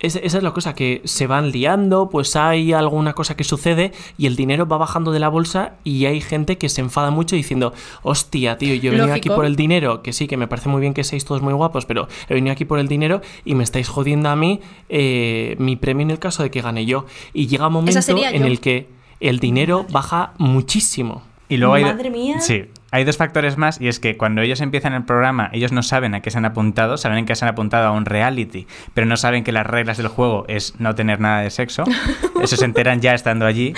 es- 0.00 0.16
esa 0.16 0.38
es 0.38 0.42
la 0.42 0.52
cosa, 0.52 0.74
que 0.74 1.00
se 1.04 1.26
van 1.26 1.50
liando, 1.50 2.08
pues 2.08 2.34
hay 2.36 2.72
alguna 2.72 3.12
cosa 3.12 3.36
que 3.36 3.44
sucede 3.44 3.92
y 4.18 4.26
el 4.26 4.36
dinero 4.36 4.66
va 4.66 4.78
bajando 4.78 5.12
de 5.12 5.20
la 5.20 5.28
bolsa 5.28 5.74
y 5.84 6.06
hay 6.06 6.20
gente 6.20 6.58
que 6.58 6.68
se 6.68 6.80
enfada 6.80 7.10
mucho 7.10 7.36
diciendo, 7.36 7.72
hostia, 8.02 8.58
tío, 8.58 8.74
yo 8.74 8.90
he 8.92 8.96
venido 8.96 9.14
aquí 9.14 9.28
por 9.28 9.44
el 9.44 9.56
dinero, 9.56 10.02
que 10.02 10.12
sí, 10.12 10.26
que 10.26 10.36
me 10.36 10.48
parece 10.48 10.68
muy 10.68 10.80
bien 10.80 10.94
que 10.94 11.04
seáis 11.04 11.24
todos 11.24 11.42
muy 11.42 11.52
guapos, 11.52 11.86
pero 11.86 12.08
he 12.28 12.34
venido 12.34 12.52
aquí 12.52 12.64
por 12.64 12.78
el 12.78 12.88
dinero 12.88 13.20
y 13.44 13.54
me 13.54 13.62
estáis 13.64 13.88
jodiendo 13.88 14.28
a 14.30 14.36
mí 14.36 14.60
eh, 14.88 15.54
mi 15.58 15.76
premio 15.76 16.02
en 16.04 16.10
el 16.10 16.18
caso 16.18 16.42
de 16.42 16.50
que 16.50 16.60
gane 16.62 16.86
yo. 16.86 17.06
Y 17.32 17.46
llega 17.46 17.66
un 17.68 17.74
momento 17.74 18.00
en 18.10 18.40
yo. 18.42 18.46
el 18.46 18.60
que 18.60 18.88
el 19.20 19.38
dinero 19.38 19.86
baja 19.90 20.32
muchísimo. 20.38 21.22
Y 21.48 21.56
luego 21.56 21.74
hay, 21.74 21.84
Madre 21.84 22.10
mía. 22.10 22.40
Sí, 22.40 22.64
hay 22.92 23.04
dos 23.04 23.16
factores 23.16 23.56
más 23.56 23.80
y 23.80 23.88
es 23.88 24.00
que 24.00 24.16
cuando 24.16 24.42
ellos 24.42 24.60
empiezan 24.60 24.92
el 24.94 25.04
programa, 25.04 25.48
ellos 25.52 25.72
no 25.72 25.82
saben 25.82 26.14
a 26.14 26.20
qué 26.22 26.30
se 26.30 26.38
han 26.38 26.44
apuntado, 26.44 26.96
saben 26.96 27.26
que 27.26 27.34
se 27.36 27.44
han 27.44 27.50
apuntado 27.50 27.86
a 27.88 27.92
un 27.92 28.04
reality, 28.04 28.66
pero 28.94 29.06
no 29.06 29.16
saben 29.16 29.44
que 29.44 29.52
las 29.52 29.66
reglas 29.66 29.96
del 29.98 30.08
juego 30.08 30.44
es 30.48 30.74
no 30.80 30.94
tener 30.94 31.20
nada 31.20 31.40
de 31.40 31.50
sexo. 31.50 31.84
Eso 32.42 32.56
se 32.56 32.64
enteran 32.64 33.00
ya 33.00 33.14
estando 33.14 33.46
allí. 33.46 33.74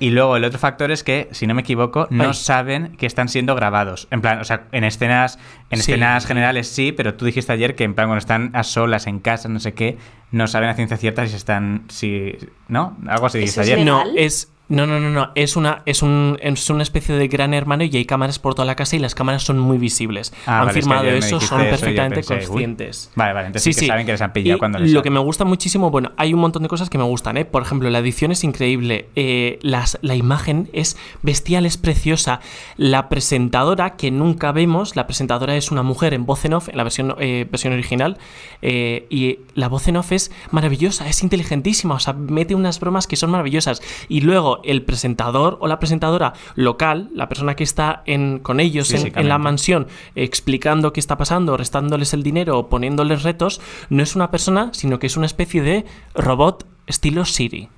Y 0.00 0.10
luego 0.10 0.36
el 0.36 0.44
otro 0.44 0.58
factor 0.58 0.90
es 0.90 1.04
que, 1.04 1.28
si 1.30 1.46
no 1.46 1.54
me 1.54 1.60
equivoco, 1.62 2.08
no 2.10 2.28
Ay. 2.28 2.34
saben 2.34 2.96
que 2.96 3.06
están 3.06 3.28
siendo 3.28 3.54
grabados. 3.54 4.08
En 4.10 4.20
plan, 4.22 4.40
o 4.40 4.44
sea, 4.44 4.64
en 4.72 4.82
escenas, 4.84 5.38
en 5.70 5.78
Sí. 5.80 5.92
escenas 5.92 6.26
generales 6.26 6.66
sí, 6.68 6.90
pero 6.92 7.14
tú 7.14 7.24
dijiste 7.26 7.52
ayer 7.52 7.74
que 7.76 7.84
en 7.84 7.94
plan 7.94 8.08
cuando 8.08 8.18
están 8.18 8.50
a 8.54 8.64
solas 8.64 9.06
en 9.06 9.20
casa, 9.20 9.48
no 9.48 9.60
sé 9.60 9.72
qué, 9.72 9.96
no 10.32 10.48
saben 10.48 10.68
a 10.68 10.74
ciencia 10.74 10.96
cierta 10.96 11.26
si 11.28 11.36
están, 11.36 11.84
si, 11.88 12.36
¿no? 12.66 12.96
Algo 13.06 13.26
así 13.26 13.38
dijiste 13.38 13.60
¿Eso 13.60 13.70
es 13.70 13.72
ayer. 13.76 13.84
legal? 13.86 14.08
No, 14.14 14.18
es. 14.20 14.50
No, 14.68 14.86
no, 14.86 14.98
no, 14.98 15.10
no. 15.10 15.30
Es 15.34 15.56
una, 15.56 15.82
es, 15.84 16.00
un, 16.02 16.38
es 16.40 16.70
una 16.70 16.82
especie 16.82 17.14
de 17.14 17.28
gran 17.28 17.52
hermano 17.52 17.84
y 17.84 17.94
hay 17.94 18.06
cámaras 18.06 18.38
por 18.38 18.54
toda 18.54 18.64
la 18.64 18.74
casa 18.76 18.96
y 18.96 18.98
las 18.98 19.14
cámaras 19.14 19.42
son 19.42 19.58
muy 19.58 19.76
visibles. 19.76 20.32
Ah, 20.46 20.60
han 20.60 20.66
vale, 20.66 20.70
es 20.70 20.74
que 20.74 20.80
firmado 20.80 21.02
me 21.04 21.18
eso, 21.18 21.38
son 21.40 21.60
eso 21.60 21.70
perfectamente 21.70 22.14
pensé, 22.16 22.34
uy. 22.34 22.46
conscientes. 22.46 23.10
Vale, 23.14 23.32
vale, 23.34 23.46
entonces 23.48 23.74
sí, 23.74 23.80
que 23.82 23.86
saben 23.88 24.06
que 24.06 24.12
les 24.12 24.22
han 24.22 24.32
pillado 24.32 24.56
Y 24.56 24.58
cuando 24.58 24.78
les 24.78 24.90
Lo 24.92 25.00
han- 25.00 25.02
que 25.04 25.10
me 25.10 25.20
gusta 25.20 25.44
muchísimo, 25.44 25.90
bueno, 25.90 26.12
hay 26.16 26.32
un 26.32 26.40
montón 26.40 26.62
de 26.62 26.68
cosas 26.70 26.88
que 26.88 26.96
me 26.96 27.04
gustan, 27.04 27.36
¿eh? 27.36 27.44
Por 27.44 27.60
ejemplo, 27.62 27.90
la 27.90 27.98
edición 27.98 28.32
es 28.32 28.42
increíble. 28.42 29.08
eh, 29.16 29.58
las, 29.60 29.98
la 30.00 30.14
imagen 30.14 30.70
es 30.72 30.96
bestial, 31.22 31.66
es 31.66 31.76
preciosa. 31.76 32.40
La 32.78 33.10
presentadora, 33.10 33.96
que 33.96 34.10
nunca 34.10 34.50
vemos, 34.52 34.96
la 34.96 35.06
presentadora 35.06 35.56
es 35.56 35.70
una 35.72 35.82
mujer 35.82 36.14
en 36.14 36.24
voz 36.24 36.44
en 36.46 36.54
off, 36.54 36.68
en 36.70 36.76
la 36.78 36.84
versión, 36.84 37.14
eh, 37.18 37.46
versión 37.50 37.72
original, 37.74 38.16
eh, 38.62 39.06
y 39.10 39.40
la 39.54 39.68
voz 39.68 39.88
en 39.88 39.96
off 39.98 40.12
es 40.12 40.30
maravillosa, 40.50 41.06
es 41.08 41.22
inteligentísima, 41.22 41.94
o 41.96 41.98
sea, 42.00 42.14
mete 42.14 42.54
unas 42.54 42.80
bromas 42.80 43.06
que 43.06 43.16
son 43.16 43.30
maravillosas. 43.30 43.82
Y 44.08 44.22
luego 44.22 44.53
el 44.64 44.82
presentador 44.82 45.58
o 45.60 45.66
la 45.66 45.78
presentadora 45.78 46.34
local, 46.54 47.10
la 47.14 47.28
persona 47.28 47.56
que 47.56 47.64
está 47.64 48.02
en, 48.06 48.38
con 48.38 48.60
ellos 48.60 48.92
en, 48.92 49.16
en 49.18 49.28
la 49.28 49.38
mansión, 49.38 49.86
explicando 50.14 50.92
qué 50.92 51.00
está 51.00 51.16
pasando, 51.16 51.56
restándoles 51.56 52.14
el 52.14 52.22
dinero 52.22 52.58
o 52.58 52.68
poniéndoles 52.68 53.22
retos, 53.22 53.60
no 53.90 54.02
es 54.02 54.14
una 54.16 54.30
persona, 54.30 54.70
sino 54.72 54.98
que 54.98 55.06
es 55.06 55.16
una 55.16 55.26
especie 55.26 55.62
de 55.62 55.84
robot 56.14 56.66
estilo 56.86 57.24
Siri, 57.24 57.68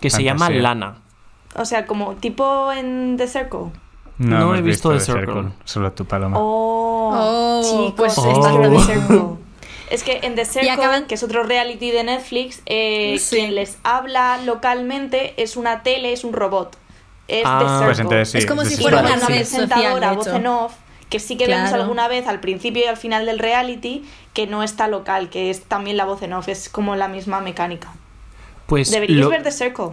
que 0.00 0.10
se 0.10 0.22
llama. 0.22 0.50
Lana. 0.50 0.98
O 1.54 1.64
sea, 1.64 1.86
como 1.86 2.14
tipo 2.16 2.70
en 2.72 3.16
The 3.16 3.26
Circle. 3.26 3.70
No 4.18 4.54
he 4.54 4.62
visto 4.62 4.90
The 4.90 4.98
The 4.98 5.04
Circle. 5.04 5.48
Solo 5.64 5.92
tú, 5.92 6.04
Paloma. 6.04 6.36
Oh, 6.40 7.12
Oh, 7.18 7.62
chicos, 7.62 7.94
pues 7.96 8.18
está 8.18 8.30
esto- 8.50 8.62
en 8.64 8.72
The 8.72 8.78
Circle. 8.80 9.22
Es 9.90 10.02
que 10.02 10.20
en 10.22 10.34
The 10.34 10.44
Circle, 10.44 10.70
acaban- 10.70 11.06
que 11.06 11.14
es 11.14 11.22
otro 11.22 11.42
reality 11.44 11.90
de 11.92 12.02
Netflix, 12.04 12.60
eh, 12.66 13.16
Sí. 13.20 13.36
quien 13.36 13.54
les 13.54 13.78
habla 13.84 14.38
localmente 14.44 15.34
es 15.40 15.56
una 15.56 15.82
tele, 15.82 16.12
es 16.12 16.24
un 16.24 16.32
robot. 16.32 16.76
Es 17.28 17.42
Ah, 17.44 17.58
The 17.60 17.66
Circle. 17.68 17.86
Pues 17.86 17.98
entonces 18.00 18.30
sí. 18.30 18.38
Es 18.38 18.46
como 18.46 18.64
si 18.64 18.76
fuera 18.76 19.00
una 19.00 19.18
presentadora, 19.26 20.12
voz 20.12 20.26
en 20.28 20.46
off, 20.46 20.72
que 21.08 21.20
sí 21.20 21.36
que 21.36 21.46
vemos 21.46 21.72
alguna 21.72 22.08
vez 22.08 22.26
al 22.26 22.40
principio 22.40 22.82
y 22.84 22.86
al 22.88 22.96
final 22.96 23.26
del 23.26 23.38
reality, 23.38 24.04
que 24.32 24.46
no 24.46 24.62
está 24.62 24.88
local, 24.88 25.30
que 25.30 25.50
es 25.50 25.62
también 25.62 25.96
la 25.96 26.04
voz 26.04 26.22
en 26.22 26.32
off, 26.32 26.48
es 26.48 26.68
como 26.68 26.96
la 26.96 27.06
misma 27.08 27.40
mecánica. 27.40 27.92
Pues 28.66 28.90
Deberíais 28.90 29.22
lo- 29.22 29.30
ver 29.30 29.42
The 29.44 29.52
Circle. 29.52 29.90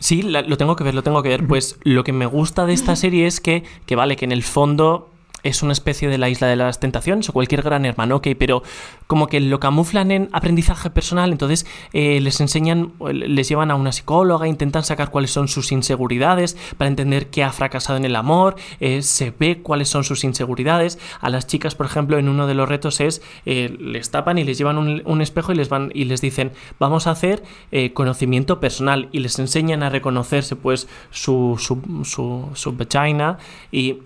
Sí, 0.00 0.22
la- 0.22 0.42
lo 0.42 0.56
tengo 0.56 0.74
que 0.76 0.84
ver, 0.84 0.94
lo 0.94 1.02
tengo 1.02 1.22
que 1.22 1.28
ver. 1.28 1.46
Pues 1.46 1.78
lo 1.82 2.02
que 2.04 2.12
me 2.12 2.26
gusta 2.26 2.66
de 2.66 2.72
esta 2.72 2.96
serie 2.96 3.26
es 3.26 3.40
que, 3.40 3.62
que 3.86 3.94
vale, 3.96 4.16
que 4.16 4.24
en 4.24 4.32
el 4.32 4.42
fondo 4.42 5.10
es 5.48 5.62
una 5.62 5.72
especie 5.72 6.08
de 6.08 6.18
la 6.18 6.28
isla 6.28 6.46
de 6.46 6.56
las 6.56 6.80
tentaciones 6.80 7.28
o 7.28 7.32
cualquier 7.32 7.62
gran 7.62 7.84
hermano, 7.84 8.16
ok, 8.16 8.28
pero 8.38 8.62
como 9.06 9.26
que 9.26 9.40
lo 9.40 9.58
camuflan 9.60 10.10
en 10.10 10.28
aprendizaje 10.32 10.90
personal, 10.90 11.32
entonces 11.32 11.66
eh, 11.92 12.20
les 12.20 12.40
enseñan, 12.40 12.92
les 13.12 13.48
llevan 13.48 13.70
a 13.70 13.74
una 13.74 13.92
psicóloga, 13.92 14.46
intentan 14.46 14.84
sacar 14.84 15.10
cuáles 15.10 15.30
son 15.30 15.48
sus 15.48 15.72
inseguridades 15.72 16.56
para 16.76 16.88
entender 16.88 17.28
qué 17.28 17.42
ha 17.42 17.52
fracasado 17.52 17.96
en 17.96 18.04
el 18.04 18.16
amor, 18.16 18.56
eh, 18.80 19.02
se 19.02 19.32
ve 19.38 19.60
cuáles 19.62 19.88
son 19.88 20.04
sus 20.04 20.24
inseguridades. 20.24 20.98
A 21.20 21.30
las 21.30 21.46
chicas, 21.46 21.74
por 21.74 21.86
ejemplo, 21.86 22.18
en 22.18 22.28
uno 22.28 22.46
de 22.46 22.54
los 22.54 22.68
retos 22.68 23.00
es, 23.00 23.22
eh, 23.46 23.76
les 23.80 24.10
tapan 24.10 24.38
y 24.38 24.44
les 24.44 24.58
llevan 24.58 24.78
un, 24.78 25.02
un 25.04 25.20
espejo 25.22 25.52
y 25.52 25.56
les, 25.56 25.68
van, 25.68 25.90
y 25.94 26.04
les 26.04 26.20
dicen, 26.20 26.52
vamos 26.78 27.06
a 27.06 27.12
hacer 27.12 27.42
eh, 27.72 27.92
conocimiento 27.92 28.60
personal 28.60 29.08
y 29.12 29.20
les 29.20 29.38
enseñan 29.38 29.82
a 29.82 29.90
reconocerse 29.90 30.56
pues 30.56 30.88
su, 31.10 31.56
su, 31.58 32.04
su, 32.04 32.48
su 32.54 32.72
vagina 32.72 33.38
y... 33.72 33.98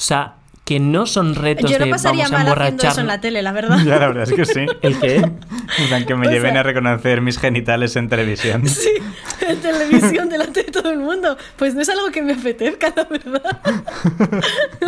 O 0.00 0.02
sea, 0.02 0.36
que 0.70 0.78
no 0.78 1.04
son 1.04 1.34
retos 1.34 1.68
Yo 1.68 1.80
no 1.80 1.86
de 1.86 1.90
pasaría 1.90 2.28
vamos 2.28 2.40
a 2.40 2.44
mal 2.44 2.58
haciendo 2.62 2.86
eso 2.86 3.00
en 3.00 3.06
la 3.08 3.20
tele, 3.20 3.42
la 3.42 3.50
verdad. 3.50 3.76
Ya, 3.84 3.98
la 3.98 4.06
verdad 4.06 4.22
es 4.22 4.32
que 4.32 4.44
sí. 4.44 4.66
¿El 4.82 5.00
qué? 5.00 5.16
En 5.16 5.88
plan, 5.88 6.06
que 6.06 6.14
me 6.14 6.28
O 6.28 6.30
lleven 6.30 6.52
sea- 6.52 6.60
a 6.60 6.62
reconocer 6.62 7.20
mis 7.22 7.38
genitales 7.40 7.96
en 7.96 8.08
televisión. 8.08 8.62
Sí, 8.68 8.88
en 9.48 9.56
televisión 9.60 10.28
delante 10.28 10.62
de 10.62 10.70
todo 10.70 10.92
el 10.92 10.98
mundo. 11.00 11.36
Pues 11.56 11.74
no 11.74 11.80
es 11.82 11.88
algo 11.88 12.12
que 12.12 12.22
me 12.22 12.34
apetezca, 12.34 12.92
la 12.94 13.02
verdad. 13.02 13.60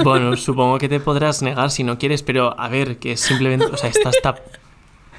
Bueno, 0.04 0.36
supongo 0.36 0.78
que 0.78 0.88
te 0.88 1.00
podrás 1.00 1.42
negar 1.42 1.72
si 1.72 1.82
no 1.82 1.98
quieres, 1.98 2.22
pero 2.22 2.58
a 2.60 2.68
ver, 2.68 2.98
que 2.98 3.16
simplemente, 3.16 3.66
o 3.66 3.76
sea, 3.76 3.90
está 3.90 4.10
hasta... 4.10 4.36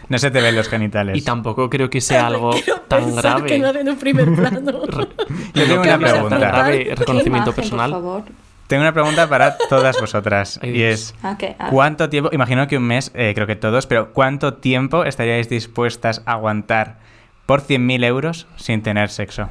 No 0.07 0.17
se 0.17 0.31
te 0.31 0.41
ven 0.41 0.55
los 0.55 0.69
genitales. 0.69 1.17
Y 1.17 1.21
tampoco 1.23 1.69
creo 1.69 1.89
que 1.89 1.99
sea 2.01 2.27
algo 2.27 2.51
Quiero 2.51 2.79
tan 2.87 3.15
grave. 3.17 3.47
que 3.47 3.59
no 3.59 3.67
hacen 3.67 3.89
un 3.89 3.97
primer 3.97 4.33
plano. 4.33 4.61
Yo 5.53 5.65
tengo 5.65 5.81
una 5.81 5.97
pregunta. 5.97 6.37
Grave 6.37 6.83
¿Qué 6.85 6.95
reconocimiento 6.95 7.49
imagen, 7.49 7.53
personal. 7.55 7.91
Por 7.91 7.99
favor. 8.01 8.23
Tengo 8.73 8.81
una 8.81 8.91
pregunta 8.91 9.29
para 9.29 9.55
todas 9.69 10.01
vosotras. 10.01 10.59
Ay, 10.63 10.79
y 10.79 10.81
es. 10.81 11.13
¿cuánto 11.69 12.09
tiempo, 12.09 12.31
imagino 12.33 12.67
que 12.67 12.77
un 12.77 12.85
mes, 12.85 13.11
eh, 13.13 13.33
creo 13.35 13.45
que 13.45 13.55
todos, 13.55 13.85
pero 13.85 14.13
¿cuánto 14.13 14.55
tiempo 14.55 15.05
estaríais 15.05 15.47
dispuestas 15.47 16.23
a 16.25 16.31
aguantar 16.31 16.97
por 17.45 17.61
100.000 17.61 18.03
euros 18.03 18.47
sin 18.55 18.81
tener 18.81 19.11
sexo? 19.11 19.47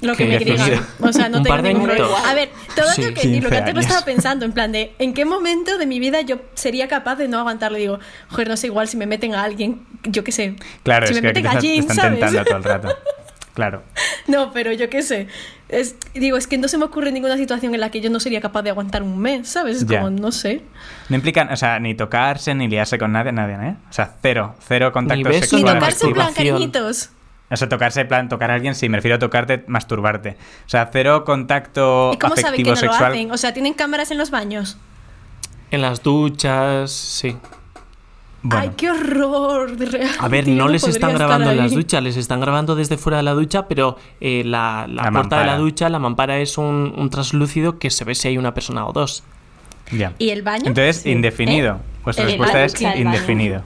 Lo 0.00 0.16
que 0.16 0.24
me 0.24 0.36
digan. 0.40 0.84
O 1.00 1.12
sea, 1.12 1.28
no 1.28 1.44
tengo 1.44 1.58
ningún 1.58 1.84
problema. 1.86 2.28
A 2.28 2.34
ver, 2.34 2.48
todo 2.74 2.90
Sí, 2.90 3.02
tengo 3.02 3.14
que 3.14 3.26
lo 3.40 3.50
que 3.50 3.50
15 3.50 3.56
antes 3.56 3.74
lo 3.74 3.80
estaba 3.82 4.04
pensando, 4.04 4.44
en 4.44 4.50
plan 4.50 4.72
de, 4.72 4.94
¿en 4.98 5.14
qué 5.14 5.24
momento 5.24 5.78
de 5.78 5.86
mi 5.86 6.00
vida 6.00 6.20
yo 6.22 6.40
sería 6.54 6.88
capaz 6.88 7.14
de 7.14 7.28
no 7.28 7.38
aguantarlo? 7.38 7.78
Digo, 7.78 8.00
joder, 8.30 8.48
no 8.48 8.56
sé, 8.56 8.66
igual 8.66 8.88
si 8.88 8.96
me 8.96 9.06
meten 9.06 9.36
a 9.36 9.44
alguien, 9.44 9.86
yo 10.02 10.24
qué 10.24 10.32
sé. 10.32 10.56
Claro, 10.82 11.06
si 11.06 11.12
es 11.12 11.22
me 11.22 11.32
que 11.32 11.40
meten 11.40 11.42
te, 11.60 11.68
a 11.68 11.72
están 11.72 11.96
¿sabes? 11.96 12.18
tentando 12.18 12.44
todo 12.44 12.56
el 12.56 12.64
rato. 12.64 12.88
Claro. 13.58 13.82
No, 14.28 14.52
pero 14.52 14.72
yo 14.72 14.90
qué 14.90 15.00
sé. 15.00 15.26
Es, 15.70 15.96
digo, 16.12 16.36
es 16.36 16.46
que 16.46 16.58
no 16.58 16.68
se 16.68 16.76
me 16.76 16.84
ocurre 16.84 17.10
ninguna 17.12 17.38
situación 17.38 17.74
en 17.74 17.80
la 17.80 17.90
que 17.90 18.02
yo 18.02 18.10
no 18.10 18.20
sería 18.20 18.42
capaz 18.42 18.60
de 18.60 18.68
aguantar 18.68 19.02
un 19.02 19.18
mes, 19.18 19.48
¿sabes? 19.48 19.78
Es 19.78 19.84
como, 19.86 20.10
no 20.10 20.32
sé. 20.32 20.60
No 21.08 21.16
implican, 21.16 21.50
o 21.50 21.56
sea, 21.56 21.80
ni 21.80 21.94
tocarse, 21.94 22.54
ni 22.54 22.68
liarse 22.68 22.98
con 22.98 23.10
nadie, 23.12 23.32
nadie, 23.32 23.54
¿eh? 23.54 23.76
O 23.88 23.92
sea, 23.92 24.16
cero, 24.20 24.54
cero 24.60 24.92
contacto 24.92 25.24
besos, 25.30 25.54
Ni 25.54 25.60
sexual. 25.60 25.78
tocarse 25.78 26.06
en 26.06 26.12
plan 26.12 26.34
cariñitos. 26.34 27.10
O 27.50 27.56
sea, 27.56 27.68
tocarse, 27.70 28.02
en 28.02 28.08
plan, 28.08 28.28
tocar 28.28 28.50
a 28.50 28.54
alguien, 28.54 28.74
sí, 28.74 28.90
me 28.90 28.98
refiero 28.98 29.16
a 29.16 29.18
tocarte, 29.18 29.64
masturbarte. 29.66 30.36
O 30.66 30.68
sea, 30.68 30.90
cero 30.92 31.24
contacto 31.24 32.10
¿Y 32.12 32.18
cómo 32.18 32.36
saben 32.36 32.58
que 32.58 32.64
no 32.64 32.70
lo 32.72 32.76
sexual. 32.76 33.12
hacen? 33.12 33.30
O 33.32 33.38
sea, 33.38 33.54
¿tienen 33.54 33.72
cámaras 33.72 34.10
en 34.10 34.18
los 34.18 34.30
baños? 34.30 34.76
En 35.70 35.80
las 35.80 36.02
duchas, 36.02 36.90
sí. 36.92 37.34
Bueno, 38.42 38.62
Ay, 38.62 38.70
qué 38.76 38.90
horror. 38.90 39.76
de 39.76 39.86
reality, 39.86 40.16
A 40.20 40.28
ver, 40.28 40.46
no 40.48 40.68
les 40.68 40.86
están 40.86 41.12
grabando 41.14 41.50
en 41.50 41.56
las 41.56 41.72
duchas, 41.72 42.02
les 42.02 42.16
están 42.16 42.40
grabando 42.40 42.76
desde 42.76 42.96
fuera 42.96 43.16
de 43.16 43.24
la 43.24 43.32
ducha, 43.32 43.66
pero 43.66 43.96
eh, 44.20 44.42
la, 44.44 44.86
la 44.88 45.04
La 45.04 45.10
puerta 45.10 45.40
de 45.40 45.46
la 45.46 45.56
ducha, 45.58 45.88
la 45.88 45.98
mampara 45.98 46.38
es 46.38 46.56
un, 46.56 46.94
un 46.96 47.10
traslúcido 47.10 47.78
que 47.80 47.90
se 47.90 48.04
ve 48.04 48.14
si 48.14 48.28
hay 48.28 48.38
una 48.38 48.54
persona 48.54 48.86
o 48.86 48.92
dos. 48.92 49.24
ya. 49.90 50.12
¿Y 50.18 50.30
el 50.30 50.42
baño? 50.42 50.66
Entonces, 50.66 50.98
Sí. 51.02 51.10
indefinido. 51.10 51.74
¿Eh? 51.76 52.00
Vuestra 52.04 52.24
El 52.24 52.30
respuesta 52.38 52.64
es 52.64 52.80
indefinido. 52.98 53.62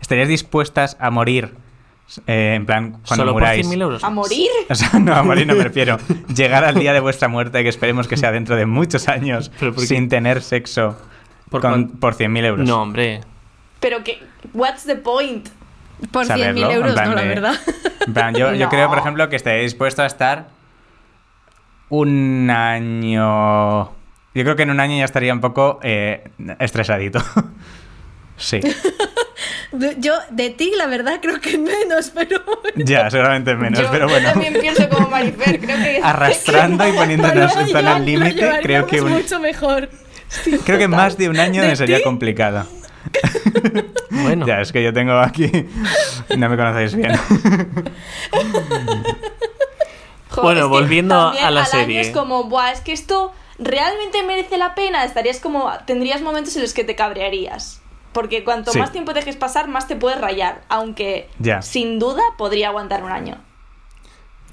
¿Estaríais 0.00 0.28
dispuestas 0.28 0.96
a 1.00 1.10
morir 1.10 1.54
eh, 2.26 2.54
en 2.56 2.66
plan 2.66 2.98
cuando 3.06 3.22
Solo 3.22 3.32
muráis? 3.32 3.64
por 3.66 3.74
100.000 3.76 3.82
euros. 3.82 4.04
¿A 4.04 4.10
morir? 4.10 4.48
O 4.70 4.74
sea, 4.74 4.98
no, 4.98 5.14
a 5.14 5.22
morir 5.22 5.46
no 5.46 5.54
me 5.54 5.62
refiero. 5.64 5.98
Llegar 6.34 6.64
al 6.64 6.74
día 6.74 6.92
de 6.92 7.00
vuestra 7.00 7.28
muerte, 7.28 7.62
que 7.62 7.68
esperemos 7.68 8.08
que 8.08 8.16
sea 8.16 8.32
dentro 8.32 8.56
de 8.56 8.66
muchos 8.66 9.08
años, 9.08 9.50
¿Pero 9.60 9.72
por 9.72 9.82
qué? 9.82 9.86
sin 9.88 10.08
tener 10.08 10.42
sexo 10.42 10.96
¿Por 11.48 11.60
con- 11.62 11.88
por 11.90 12.14
100.000 12.16 12.44
euros. 12.44 12.68
No, 12.68 12.82
hombre. 12.82 13.20
Pero 13.86 14.02
que, 14.02 14.20
what's 14.52 14.82
the 14.82 14.96
point? 14.96 15.48
Por 16.10 16.26
Saberlo, 16.26 16.60
100.000 16.68 16.70
en 16.70 16.76
euros, 16.76 16.92
plan 16.94 17.08
no, 17.10 17.14
la 17.14 17.22
de- 17.22 17.28
verdad. 17.28 17.54
En 18.04 18.12
plan, 18.12 18.34
yo, 18.34 18.52
yo 18.54 18.64
No. 18.64 18.68
creo, 18.68 18.88
por 18.88 18.98
ejemplo, 18.98 19.28
que 19.28 19.36
estaría 19.36 19.62
dispuesto 19.62 20.02
a 20.02 20.06
estar 20.06 20.48
un 21.88 22.50
año. 22.50 23.84
Yo 24.34 24.42
creo 24.42 24.56
que 24.56 24.64
en 24.64 24.70
un 24.70 24.80
año 24.80 24.96
ya 24.98 25.04
estaría 25.04 25.32
un 25.32 25.40
poco 25.40 25.78
eh, 25.84 26.24
estresadito. 26.58 27.22
sí, 28.36 28.60
Yo, 29.98 30.14
de 30.30 30.50
ti, 30.50 30.72
la 30.76 30.86
verdad, 30.86 31.18
creo 31.22 31.40
que 31.40 31.56
menos, 31.58 32.10
pero 32.14 32.40
bueno. 32.44 32.60
ya, 32.84 33.08
seguramente 33.10 33.54
menos, 33.54 33.78
yo, 33.80 33.88
pero 33.90 34.08
yo 34.08 34.14
bueno. 34.14 34.30
también 34.32 34.54
pienso 34.60 34.88
como 34.88 35.08
Marifer, 35.10 35.60
creo 35.60 35.76
que... 35.76 36.00
Arrastrando 36.02 36.88
y 36.88 36.92
poniéndonos 36.92 37.54
Lo 37.54 37.60
en 37.60 37.66
zona 37.68 37.80
llevar- 37.82 37.98
lo 38.00 38.04
límite, 38.04 38.50
creo 38.62 38.86
que, 38.86 39.00
un- 39.02 39.12
mucho 39.12 39.38
mejor. 39.38 39.90
creo 40.64 40.78
que 40.78 40.88
más 40.88 41.16
de 41.18 41.28
un 41.28 41.38
año 41.38 41.62
¿De 41.62 41.68
me 41.68 41.76
sería 41.76 41.98
ti? 41.98 42.02
complicado. 42.04 42.66
Bueno, 44.10 44.46
Ya, 44.46 44.60
es 44.60 44.72
que 44.72 44.82
yo 44.82 44.92
tengo 44.92 45.12
aquí. 45.18 45.50
No 46.36 46.48
me 46.48 46.56
conocéis 46.56 46.94
bien. 46.94 47.12
Jo, 50.30 50.42
Bueno, 50.42 50.60
es 50.60 50.64
que 50.66 50.70
volviendo 50.70 51.14
a 51.28 51.34
la 51.34 51.46
al 51.46 51.56
año 51.58 51.66
serie. 51.66 52.00
es 52.00 52.10
como, 52.10 52.44
buah, 52.44 52.72
es 52.72 52.80
que 52.80 52.92
esto 52.92 53.32
realmente 53.58 54.22
merece 54.22 54.58
la 54.58 54.74
pena. 54.74 55.04
Estarías 55.04 55.40
como, 55.40 55.70
tendrías 55.86 56.20
momentos 56.22 56.54
en 56.56 56.62
los 56.62 56.74
que 56.74 56.84
te 56.84 56.94
cabrearías. 56.96 57.80
Porque 58.12 58.44
cuanto 58.44 58.72
Sí. 58.72 58.78
más 58.78 58.92
tiempo 58.92 59.12
dejes 59.12 59.36
pasar, 59.36 59.68
más 59.68 59.86
te 59.86 59.96
puedes 59.96 60.20
rayar. 60.20 60.62
Aunque, 60.68 61.28
Ya. 61.38 61.62
sin 61.62 61.98
duda, 61.98 62.22
podría 62.38 62.68
aguantar 62.68 63.02
un 63.04 63.12
año. 63.12 63.38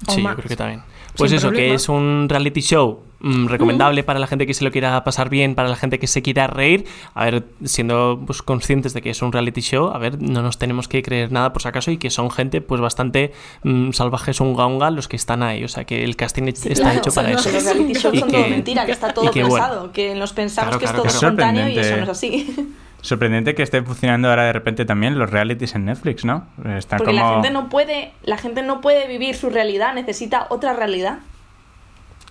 sí, 0.08 0.22
yo 0.22 0.34
creo 0.36 0.48
que 0.48 0.56
también. 0.56 0.82
Pues 1.16 1.30
Sin 1.30 1.38
eso, 1.38 1.50
que 1.52 1.74
es 1.74 1.88
un 1.88 2.26
reality 2.28 2.60
show 2.60 3.00
mm, 3.20 3.46
recomendable 3.46 4.02
para 4.02 4.18
la 4.18 4.26
gente 4.26 4.46
que 4.48 4.54
se 4.54 4.64
lo 4.64 4.72
quiera 4.72 5.04
pasar 5.04 5.28
bien, 5.30 5.54
para 5.54 5.68
la 5.68 5.76
gente 5.76 5.98
que 6.00 6.08
se 6.08 6.22
quiera 6.22 6.48
reír. 6.48 6.86
A 7.14 7.24
ver, 7.26 7.44
siendo 7.64 8.20
pues, 8.26 8.42
conscientes 8.42 8.94
de 8.94 9.00
que 9.02 9.10
es 9.10 9.22
un 9.22 9.30
reality 9.32 9.60
show, 9.60 9.90
a 9.94 9.98
ver, 9.98 10.20
no 10.20 10.42
nos 10.42 10.58
tenemos 10.58 10.88
que 10.88 11.02
creer 11.02 11.30
nada 11.30 11.52
por 11.52 11.62
si 11.62 11.68
acaso 11.68 11.92
y 11.92 11.98
que 11.98 12.10
son 12.10 12.30
gente 12.32 12.60
pues 12.60 12.80
bastante 12.80 13.32
mm, 13.62 13.92
salvajes 13.92 14.40
unga 14.40 14.66
unga 14.66 14.90
los 14.90 15.06
que 15.06 15.14
están 15.16 15.42
ahí. 15.44 15.62
O 15.62 15.68
sea, 15.68 15.84
que 15.84 16.02
el 16.02 16.16
casting 16.16 16.44
está 16.48 16.68
Claro, 16.74 16.98
hecho 16.98 17.12
para 17.12 17.30
eso. 17.30 17.48
Los 17.50 17.62
reality 17.64 17.92
shows 17.94 18.18
son 18.18 18.30
que- 18.30 18.36
todo 18.36 18.48
mentira, 18.48 18.84
que 18.86 18.92
está 18.92 19.14
todo 19.14 19.24
y 19.26 19.28
que, 19.30 19.44
bueno. 19.44 19.64
pensado, 19.64 19.92
que 19.92 20.14
nos 20.16 20.32
pensamos 20.32 20.68
Claro, 20.70 20.78
que 20.80 20.84
es 20.86 20.90
claro, 20.90 21.02
todo 21.04 21.12
claro. 21.12 21.26
espontáneo 21.28 21.68
y 21.68 21.78
eso 21.78 21.96
no 21.96 22.02
es 22.02 22.08
así. 22.08 22.56
Sorprendente 23.04 23.54
que 23.54 23.62
esté 23.62 23.82
funcionando 23.82 24.30
ahora 24.30 24.44
de 24.44 24.54
repente 24.54 24.86
también 24.86 25.18
los 25.18 25.28
realities 25.30 25.74
en 25.74 25.84
Netflix, 25.84 26.24
¿no? 26.24 26.46
Están 26.76 26.98
Porque 26.98 27.12
como... 27.12 27.26
la 27.28 27.34
gente 27.34 27.50
no 27.50 27.68
puede, 27.68 28.12
la 28.22 28.38
gente 28.38 28.62
no 28.62 28.80
puede 28.80 29.06
vivir 29.06 29.34
su 29.36 29.50
realidad, 29.50 29.92
necesita 29.92 30.46
otra 30.48 30.72
realidad. 30.72 31.18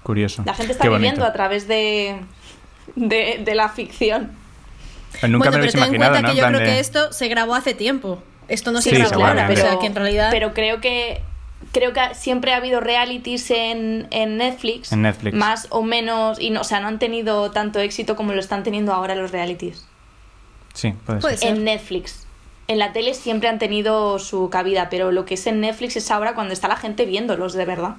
Curioso. 0.02 0.42
La 0.46 0.56
gente 0.56 0.72
está 0.74 0.90
viviendo 0.90 1.26
a 1.26 1.32
través 1.32 1.68
de, 1.68 2.16
de, 2.96 3.42
de 3.46 3.56
la 3.56 3.70
ficción. 3.70 4.32
Pues 5.20 5.32
Nunca 5.32 5.50
bueno, 5.52 5.64
me 5.64 5.72
pero 5.72 5.84
ten 5.84 5.94
en 5.94 6.00
cuenta 6.00 6.22
¿no? 6.22 6.30
que 6.32 6.36
yo 6.36 6.48
creo 6.48 6.60
de- 6.60 6.66
que 6.66 6.80
esto 6.80 7.14
se 7.14 7.28
grabó 7.28 7.54
hace 7.54 7.76
tiempo. 7.76 8.24
Esto 8.48 8.72
no 8.72 8.82
se 8.82 8.90
Sí, 8.90 8.96
grabó 8.96 9.14
ahora. 9.14 9.28
seguramente. 9.48 9.62
O 9.62 9.66
sea, 9.70 9.80
que 9.80 9.86
en 9.86 9.96
realidad... 9.96 10.30
pero 10.32 10.54
creo 10.56 10.82
que 10.82 11.22
creo 11.72 11.94
que 11.94 12.02
siempre 12.16 12.54
ha 12.54 12.58
habido 12.58 12.82
realities 12.82 13.50
en, 13.52 14.08
en 14.12 14.38
Netflix, 14.38 14.92
En 14.92 15.04
Netflix. 15.04 15.36
más 15.38 15.68
o 15.70 15.82
menos 15.84 16.40
y 16.42 16.50
no, 16.50 16.62
o 16.62 16.64
sea, 16.66 16.80
no 16.82 16.88
han 16.88 17.00
tenido 17.00 17.52
tanto 17.52 17.80
éxito 17.80 18.16
como 18.16 18.34
lo 18.34 18.40
están 18.40 18.64
teniendo 18.64 18.92
ahora 18.92 19.14
los 19.16 19.32
realities 19.32 19.86
Sí, 20.74 20.94
puede 21.06 21.20
Puede 21.20 21.38
ser. 21.38 21.50
ser. 21.50 21.58
en 21.58 21.64
Netflix. 21.64 22.28
En 22.68 22.80
la 22.80 22.94
tele 22.94 23.14
siempre 23.14 23.50
han 23.50 23.60
tenido 23.60 24.18
su 24.20 24.50
cabida, 24.50 24.90
pero 24.90 25.12
lo 25.12 25.26
que 25.26 25.34
es 25.36 25.46
en 25.48 25.60
Netflix 25.62 25.96
es 25.98 26.10
ahora 26.12 26.34
cuando 26.34 26.54
está 26.54 26.68
la 26.68 26.78
gente 26.78 27.06
viéndolos 27.06 27.54
de 27.54 27.66
verdad. 27.66 27.96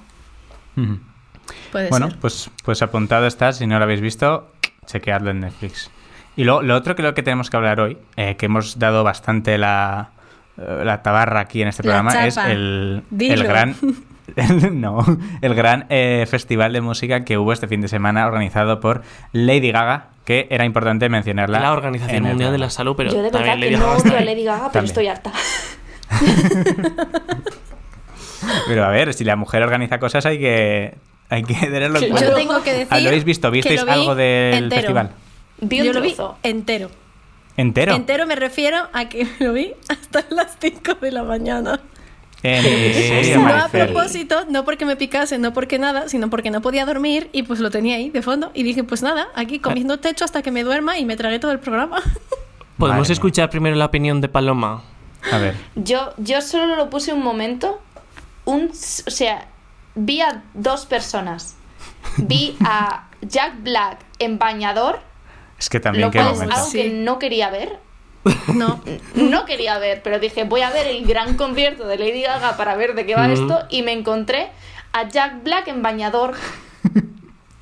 Puede 1.71 1.89
Bueno, 1.89 2.09
ser. 2.09 2.19
pues, 2.19 2.49
pues 2.63 2.81
apuntado 2.81 3.27
está, 3.27 3.53
si 3.53 3.67
no 3.67 3.77
lo 3.77 3.83
habéis 3.83 4.01
visto, 4.01 4.51
chequeadlo 4.85 5.31
en 5.31 5.41
Netflix. 5.41 5.91
Y 6.35 6.43
lo, 6.43 6.61
lo 6.61 6.75
otro 6.75 6.95
que 6.95 7.03
lo 7.03 7.13
que 7.13 7.23
tenemos 7.23 7.49
que 7.49 7.57
hablar 7.57 7.79
hoy, 7.79 7.97
eh, 8.17 8.35
que 8.35 8.47
hemos 8.47 8.77
dado 8.79 9.03
bastante 9.03 9.57
la, 9.57 10.09
eh, 10.57 10.81
la 10.83 11.01
tabarra 11.01 11.39
aquí 11.41 11.61
en 11.61 11.69
este 11.69 11.83
La 11.83 12.01
programa, 12.01 12.25
es 12.27 12.35
el, 12.37 13.03
el 13.19 13.43
gran... 13.43 13.75
el- 13.79 13.95
no, 14.81 15.05
el 15.41 15.53
gran 15.53 15.85
eh, 15.89 16.25
festival 16.27 16.73
de 16.73 16.81
música 16.81 17.23
que 17.23 17.37
hubo 17.37 17.53
este 17.53 17.67
fin 17.67 17.79
de 17.81 17.87
semana 17.87 18.25
organizado 18.25 18.79
por 18.79 19.03
Lady 19.31 19.71
Gaga, 19.71 20.07
que 20.25 20.47
era 20.49 20.65
importante 20.65 21.07
mencionarla. 21.07 21.59
La 21.59 21.71
Organización 21.71 22.23
Mundial 22.23 22.51
de 22.51 22.57
la. 22.57 22.69
Salud, 22.69 22.95
pero 22.97 23.11
Yo 23.11 23.21
de 23.21 23.29
verdad 23.31 23.57
que 23.57 23.71
no 23.71 23.79
Gaga 23.79 23.91
odio 23.91 23.97
está 23.97 24.13
a 24.15 24.19
ahí. 24.19 24.25
Lady 24.25 24.43
Gaga, 24.43 24.71
pero 24.71 24.71
También. 24.71 24.85
estoy 24.85 25.07
harta. 25.07 25.31
Pero 28.67 28.83
a 28.85 28.89
ver, 28.89 29.13
si 29.13 29.23
la 29.23 29.35
mujer 29.35 29.63
organiza 29.63 29.99
cosas 29.99 30.25
hay 30.25 30.37
que, 30.39 30.95
hay 31.29 31.43
que 31.43 31.53
tenerlo 31.59 31.97
en 31.99 32.05
Yo 32.05 32.11
cuenta. 32.11 32.29
Yo 32.29 32.35
tengo 32.35 32.61
que 32.63 32.71
decir... 32.71 32.87
Ah, 32.91 32.99
¿Lo 32.99 33.07
habéis 33.09 33.23
visto? 33.23 33.49
¿Visteis 33.51 33.83
vi 33.83 33.89
algo 33.89 34.13
del 34.15 34.65
entero. 34.65 34.81
festival? 34.81 35.11
Vi 35.61 35.79
un 35.81 35.85
Yo 35.87 35.93
lo 35.93 36.01
vi 36.01 36.15
entero. 36.43 36.91
¿Entero? 37.57 37.95
Entero 37.95 38.27
me 38.27 38.35
refiero 38.35 38.77
a 38.93 39.07
que 39.09 39.27
lo 39.39 39.53
vi 39.53 39.73
hasta 39.87 40.25
las 40.29 40.57
5 40.59 40.95
de 41.01 41.11
la 41.11 41.23
mañana. 41.23 41.79
En 42.45 42.93
serio, 42.93 43.39
No 43.39 43.55
a 43.55 43.67
propósito, 43.67 44.45
no 44.49 44.65
porque 44.65 44.85
me 44.85 44.95
picase, 44.95 45.37
no 45.37 45.53
porque 45.53 45.79
nada, 45.79 46.07
sino 46.09 46.29
porque 46.29 46.51
no 46.51 46.61
podía 46.61 46.85
dormir 46.85 47.29
y 47.33 47.43
pues 47.43 47.59
lo 47.59 47.69
tenía 47.71 47.95
ahí 47.97 48.09
de 48.09 48.21
fondo. 48.21 48.51
Y 48.53 48.63
dije, 48.63 48.83
pues 48.83 49.01
nada, 49.01 49.27
aquí 49.35 49.59
comiendo 49.59 49.99
techo 49.99 50.25
hasta 50.25 50.41
que 50.41 50.51
me 50.51 50.63
duerma 50.63 50.97
y 50.97 51.05
me 51.05 51.15
tragué 51.15 51.39
todo 51.39 51.51
el 51.51 51.59
programa. 51.59 51.97
Podemos 52.77 52.99
Madre 52.99 53.09
mía. 53.09 53.13
escuchar 53.13 53.49
primero 53.49 53.75
la 53.75 53.85
opinión 53.85 54.21
de 54.21 54.27
Paloma. 54.27 54.83
A 55.31 55.37
ver. 55.37 55.55
Yo, 55.75 56.13
yo 56.17 56.41
solo 56.41 56.75
lo 56.75 56.89
puse 56.89 57.13
un 57.13 57.23
momento. 57.23 57.81
Un, 58.43 58.69
o 58.71 59.09
sea, 59.09 59.47
vi 59.95 60.21
a 60.21 60.43
dos 60.53 60.85
personas. 60.85 61.55
Vi 62.17 62.55
a 62.61 63.07
Jack 63.21 63.63
Black 63.63 63.99
en 64.19 64.37
bañador, 64.37 64.99
Es 65.57 65.69
que 65.69 65.79
también 65.79 66.05
lo 66.05 66.11
qué 66.11 66.19
cual 66.19 66.33
es 66.33 66.41
algo 66.41 66.71
que 66.71 66.89
no 66.89 67.17
quería 67.17 67.49
ver. 67.49 67.79
No, 68.53 68.81
No 69.15 69.45
quería 69.45 69.77
ver, 69.77 70.01
pero 70.03 70.19
dije, 70.19 70.43
voy 70.43 70.61
a 70.61 70.71
ver 70.71 70.87
el 70.87 71.05
gran 71.05 71.37
concierto 71.37 71.87
de 71.87 71.97
Lady 71.97 72.21
Gaga 72.21 72.57
para 72.57 72.75
ver 72.75 72.95
de 72.95 73.05
qué 73.05 73.15
va 73.15 73.31
esto. 73.31 73.59
Y 73.69 73.81
me 73.81 73.93
encontré 73.93 74.49
a 74.93 75.07
Jack 75.07 75.43
Black 75.43 75.67
en 75.67 75.81
bañador. 75.81 76.33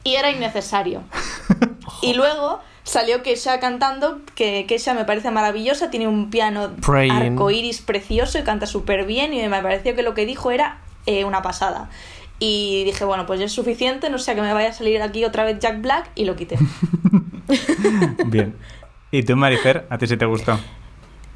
Y 0.05 0.15
era 0.15 0.31
innecesario. 0.31 1.03
Y 2.01 2.13
luego 2.13 2.59
salió 2.83 3.23
Kesha 3.23 3.61
cantando, 3.61 4.19
que 4.35 4.65
Kesha 4.67 4.93
me 4.93 5.05
parece 5.05 5.31
maravillosa, 5.31 5.89
tiene 5.89 6.09
un 6.09 6.29
piano 6.29 6.71
arcoíris 6.85 7.81
precioso 7.81 8.37
y 8.39 8.43
canta 8.43 8.65
súper 8.65 9.05
bien. 9.05 9.33
Y 9.33 9.47
me 9.47 9.61
pareció 9.61 9.95
que 9.95 10.03
lo 10.03 10.13
que 10.13 10.25
dijo 10.25 10.51
era 10.51 10.81
eh, 11.05 11.23
una 11.23 11.41
pasada. 11.41 11.89
Y 12.39 12.83
dije, 12.83 13.05
bueno, 13.05 13.25
pues 13.25 13.39
ya 13.39 13.45
es 13.45 13.53
suficiente, 13.53 14.09
no 14.09 14.17
sea 14.17 14.35
que 14.35 14.41
me 14.41 14.51
vaya 14.51 14.69
a 14.69 14.73
salir 14.73 15.01
aquí 15.01 15.23
otra 15.23 15.45
vez 15.45 15.59
Jack 15.59 15.81
Black 15.81 16.11
y 16.15 16.25
lo 16.25 16.35
quité. 16.35 16.57
Bien. 18.25 18.53
¿Y 19.13 19.21
tú, 19.21 19.35
Marifer? 19.35 19.85
¿A 19.91 19.99
ti 19.99 20.07
sí 20.07 20.17
te 20.17 20.25
gustó? 20.25 20.59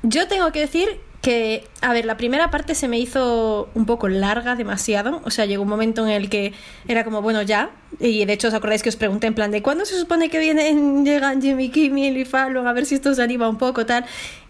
Yo 0.02 0.28
tengo 0.28 0.52
que 0.52 0.62
decir 0.62 1.00
que, 1.22 1.64
a 1.82 1.94
ver, 1.94 2.06
la 2.06 2.18
primera 2.18 2.50
parte 2.50 2.74
se 2.74 2.88
me 2.88 2.98
hizo 2.98 3.70
un 3.76 3.86
poco 3.86 4.08
larga, 4.08 4.56
demasiado. 4.56 5.22
O 5.26 5.30
sea, 5.30 5.46
llegó 5.46 5.62
un 5.62 5.70
momento 5.70 6.04
en 6.04 6.10
el 6.10 6.28
que 6.28 6.54
era 6.88 7.04
como, 7.04 7.22
bueno, 7.22 7.44
ya. 7.44 7.70
Y 8.00 8.26
de 8.26 8.34
hecho, 8.34 8.48
¿os 8.48 8.56
acordáis 8.56 8.82
que 8.82 8.90
os 8.90 8.96
pregunté 8.96 9.28
en 9.28 9.36
plan 9.36 9.52
de 9.52 9.62
cuándo 9.62 9.86
se 9.86 10.00
supone 10.00 10.32
que 10.32 10.40
vienen, 10.40 11.06
llegan 11.06 11.40
Jimmy 11.40 11.70
Kimmel 11.70 12.18
y 12.18 12.26
Fallon? 12.26 12.66
A 12.66 12.74
ver 12.74 12.88
si 12.88 12.96
esto 12.96 13.14
se 13.14 13.22
anima 13.22 13.48
un 13.48 13.60
poco, 13.60 13.86
tal. 13.86 14.06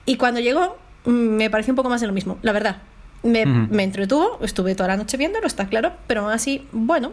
Y 0.05 0.15
cuando 0.15 0.39
llegó, 0.39 0.77
mm, 1.03 1.11
me 1.11 1.49
pareció 1.49 1.73
un 1.73 1.75
poco 1.75 1.89
más 1.89 1.99
de 1.99 2.07
lo 2.07 2.13
mismo, 2.13 2.37
la 2.43 2.53
verdad. 2.53 2.77
Me, 3.23 3.43
Ujú. 3.43 3.73
me 3.73 3.83
entretuvo, 3.83 4.37
estuve 4.41 4.75
toda 4.75 4.89
la 4.89 4.97
noche 4.97 5.17
viéndolo, 5.17 5.47
está 5.47 5.67
claro, 5.67 5.91
pero 6.05 6.21
aún 6.21 6.31
así, 6.31 6.65
bueno. 6.71 7.11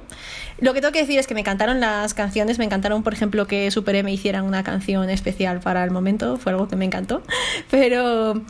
Lo 0.60 0.72
que 0.72 0.80
tengo 0.80 0.92
que 0.92 1.00
decir 1.00 1.18
es 1.18 1.26
que 1.26 1.34
me 1.34 1.40
encantaron 1.40 1.80
las 1.80 2.14
canciones, 2.14 2.58
me 2.58 2.64
encantaron, 2.64 3.02
por 3.02 3.12
ejemplo, 3.12 3.46
que 3.46 3.70
Super 3.70 3.96
M 3.96 4.12
hicieran 4.12 4.44
una 4.44 4.62
canción 4.62 5.10
especial 5.10 5.60
para 5.60 5.82
el 5.82 5.90
momento, 5.90 6.36
fue 6.36 6.52
algo 6.52 6.68
que 6.68 6.76
me 6.76 6.84
encantó. 6.84 7.22
Pero, 7.70 8.40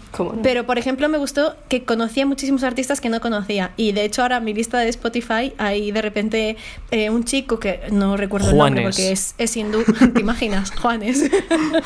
pero 0.42 0.66
por 0.66 0.78
ejemplo, 0.78 1.08
me 1.08 1.16
gustó 1.18 1.56
que 1.68 1.84
conocía 1.84 2.26
muchísimos 2.26 2.62
artistas 2.62 3.00
que 3.00 3.08
no 3.08 3.20
conocía. 3.20 3.70
Y 3.76 3.92
de 3.92 4.04
hecho, 4.04 4.22
ahora 4.22 4.36
en 4.38 4.44
mi 4.44 4.52
lista 4.52 4.78
de 4.80 4.88
Spotify 4.88 5.52
hay 5.56 5.92
de 5.92 6.02
repente 6.02 6.56
eh, 6.90 7.08
un 7.10 7.24
chico 7.24 7.58
que 7.58 7.80
no 7.90 8.16
recuerdo 8.16 8.50
el 8.50 8.56
nombre 8.58 8.82
Juanes. 8.82 8.96
porque 8.96 9.12
es, 9.12 9.34
es 9.38 9.56
hindú. 9.56 9.82
¿Te 10.14 10.20
imaginas? 10.20 10.70
Juanes. 10.72 11.30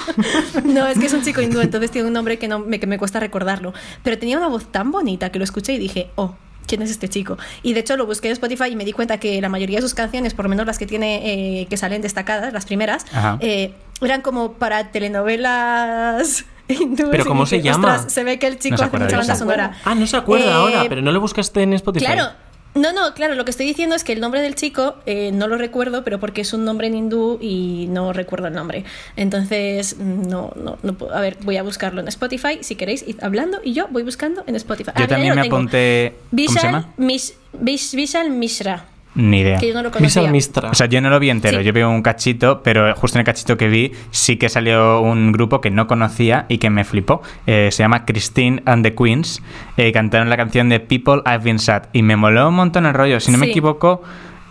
no, 0.65 0.87
es 0.87 0.99
que 0.99 1.07
es 1.07 1.13
un 1.13 1.23
chico 1.23 1.41
hindú, 1.43 1.61
entonces 1.61 1.91
tiene 1.91 2.09
un 2.09 2.15
nombre 2.15 2.39
que, 2.39 2.49
no, 2.49 2.59
me, 2.61 2.81
que 2.81 2.87
me 2.87 2.99
cuesta 2.99 3.21
recordarlo. 3.21 3.73
Pero 4.03 4.19
tenía 4.19 4.37
una 4.39 4.49
voz 4.49 4.71
tan 4.73 4.91
bonita 4.91 5.31
que 5.31 5.39
lo 5.39 5.45
escuché 5.45 5.58
y 5.73 5.79
dije, 5.79 6.11
oh. 6.17 6.35
¿Quién 6.67 6.83
es 6.83 6.91
este 6.91 7.09
chico? 7.09 7.39
Y 7.63 7.73
de 7.73 7.81
hecho 7.81 7.97
lo 7.97 8.05
busqué 8.05 8.29
en 8.29 8.33
Spotify 8.35 8.65
y 8.71 8.77
me 8.77 8.85
di 8.85 8.93
cuenta 8.93 9.17
que 9.19 9.41
la 9.41 9.49
mayoría 9.49 9.79
de 9.79 9.81
sus 9.83 9.95
canciones, 9.95 10.35
por 10.35 10.45
lo 10.45 10.51
menos 10.51 10.67
las 10.67 10.77
que 10.79 10.85
tiene 10.85 11.63
eh, 11.63 11.67
que 11.67 11.79
salen 11.79 12.03
destacadas, 12.03 12.53
las 12.53 12.67
primeras, 12.67 13.07
eh, 13.41 13.73
eran 14.03 14.21
como 14.21 14.53
para 14.53 14.91
telenovelas 14.93 16.45
hindúes. 16.69 17.09
¿Pero 17.11 17.25
cómo 17.25 17.47
se 17.47 17.63
llama? 17.63 17.95
"Ostras, 17.95 18.13
se 18.13 18.23
ve 18.23 18.39
que 18.39 18.47
el 18.49 18.59
chico 18.59 18.77
No 18.77 18.85
hace 18.85 18.99
mucha 18.99 19.17
banda 19.17 19.35
sonora. 19.35 19.73
Ah, 19.85 19.95
no 19.95 20.07
se 20.07 20.19
acuerda 20.19 20.47
Eh, 20.51 20.53
ahora, 20.53 20.85
pero 20.91 21.01
no 21.01 21.11
lo 21.11 21.21
buscaste 21.23 21.63
en 21.63 21.73
Spotify. 21.73 22.05
Claro. 22.05 22.33
No, 22.75 22.93
no, 22.93 23.13
claro, 23.15 23.35
lo 23.35 23.45
que 23.45 23.51
estoy 23.51 23.67
diciendo 23.67 23.97
es 23.97 24.05
que 24.05 24.13
el 24.13 24.21
nombre 24.21 24.41
del 24.41 24.55
chico 24.55 24.97
eh, 25.07 25.33
no 25.33 25.49
lo 25.49 25.57
recuerdo, 25.59 26.05
pero 26.05 26.21
porque 26.21 26.43
es 26.43 26.53
un 26.53 26.65
nombre 26.65 26.87
en 26.87 26.95
hindú 26.95 27.39
y 27.41 27.87
no 27.91 28.13
recuerdo 28.13 28.47
el 28.47 28.55
nombre. 28.55 28.85
Entonces, 29.17 29.97
no, 29.99 30.53
no, 30.55 30.79
no 30.83 30.93
puedo. 30.95 31.13
A 31.15 31.21
ver, 31.21 31.39
voy 31.43 31.57
a 31.57 31.63
buscarlo 31.65 32.01
en 32.01 32.09
Spotify. 32.09 32.59
Si 32.61 32.77
queréis, 32.77 33.05
id 33.07 33.17
hablando 33.23 33.59
y 33.65 33.73
yo 33.73 33.89
voy 33.91 34.05
buscando 34.05 34.45
en 34.47 34.55
Spotify. 34.55 34.93
Yo 34.97 35.05
Ah, 35.05 35.09
también 35.09 35.35
me 35.35 35.41
apunté... 35.49 36.15
¿Cómo 36.31 36.49
se 36.61 36.67
llama? 36.67 36.93
Mish- 36.99 37.33
Vish- 37.53 37.95
Vishal 37.97 38.31
Mishra, 38.31 38.85
Ni 39.21 39.41
idea. 39.41 39.59
que 39.59 39.69
yo 39.69 39.75
no 39.75 39.83
lo 39.83 39.91
Vishal 39.91 40.01
conocía. 40.25 40.31
Mistra. 40.31 40.71
O 40.71 40.75
sea, 40.75 40.87
yo 40.87 41.01
no 41.01 41.11
lo 41.11 41.19
vi 41.19 41.29
entero, 41.31 41.59
Sí. 41.59 41.65
yo 41.65 41.73
vi 41.73 41.83
un 41.83 42.03
cachito, 42.03 42.63
pero 42.63 42.95
justo 42.95 43.19
en 43.19 43.21
el 43.21 43.27
cachito 43.27 43.57
que 43.57 43.69
vi 43.69 43.93
sí 44.11 44.37
que 44.37 44.49
salió 44.49 45.01
un 45.01 45.33
grupo 45.33 45.61
que 45.61 45.71
no 45.71 45.87
conocía 45.89 46.47
y 46.49 46.59
que 46.59 46.71
me 46.71 46.85
flipó. 46.85 47.21
Eh, 47.47 47.69
se 47.73 47.83
llama 47.83 48.05
Christine 48.05 48.63
and 48.65 48.85
the 48.85 48.95
Queens. 48.95 49.43
Eh, 49.77 49.91
cantaron 49.93 50.31
la 50.31 50.37
canción 50.37 50.69
de 50.69 50.79
People 50.81 51.23
I've 51.27 51.39
Been 51.45 51.59
Sad 51.59 51.85
y 51.93 52.03
me 52.03 52.15
moló 52.17 52.49
un 52.49 52.55
montón 52.55 52.87
el 52.87 52.95
rollo. 52.95 53.19
Si 53.21 53.33
no 53.33 53.39
me 53.39 53.47
equivoco, 53.47 54.03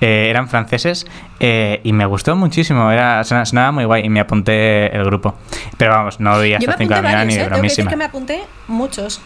eh, 0.01 0.27
eran 0.29 0.47
franceses 0.49 1.07
eh, 1.39 1.79
y 1.83 1.93
me 1.93 2.05
gustó 2.05 2.35
muchísimo. 2.35 2.91
Era, 2.91 3.23
sona- 3.23 3.45
sonaba 3.45 3.71
muy 3.71 3.85
guay 3.85 4.05
y 4.05 4.09
me 4.09 4.19
apunté 4.19 4.95
el 4.95 5.03
grupo. 5.05 5.35
Pero 5.77 5.91
vamos, 5.91 6.19
no 6.19 6.39
vi 6.39 6.49
Yo 6.49 6.57
hasta 6.57 6.71
me 6.73 6.77
5 6.77 6.89
de 6.89 6.95
la 6.95 7.01
mañana 7.01 7.25
ni 7.25 7.33
¿eh? 7.35 7.37
de 7.39 7.45
bromísima. 7.47 7.89
que 7.89 7.95
me 7.95 8.03
apunté 8.03 8.41
muchos. 8.67 9.21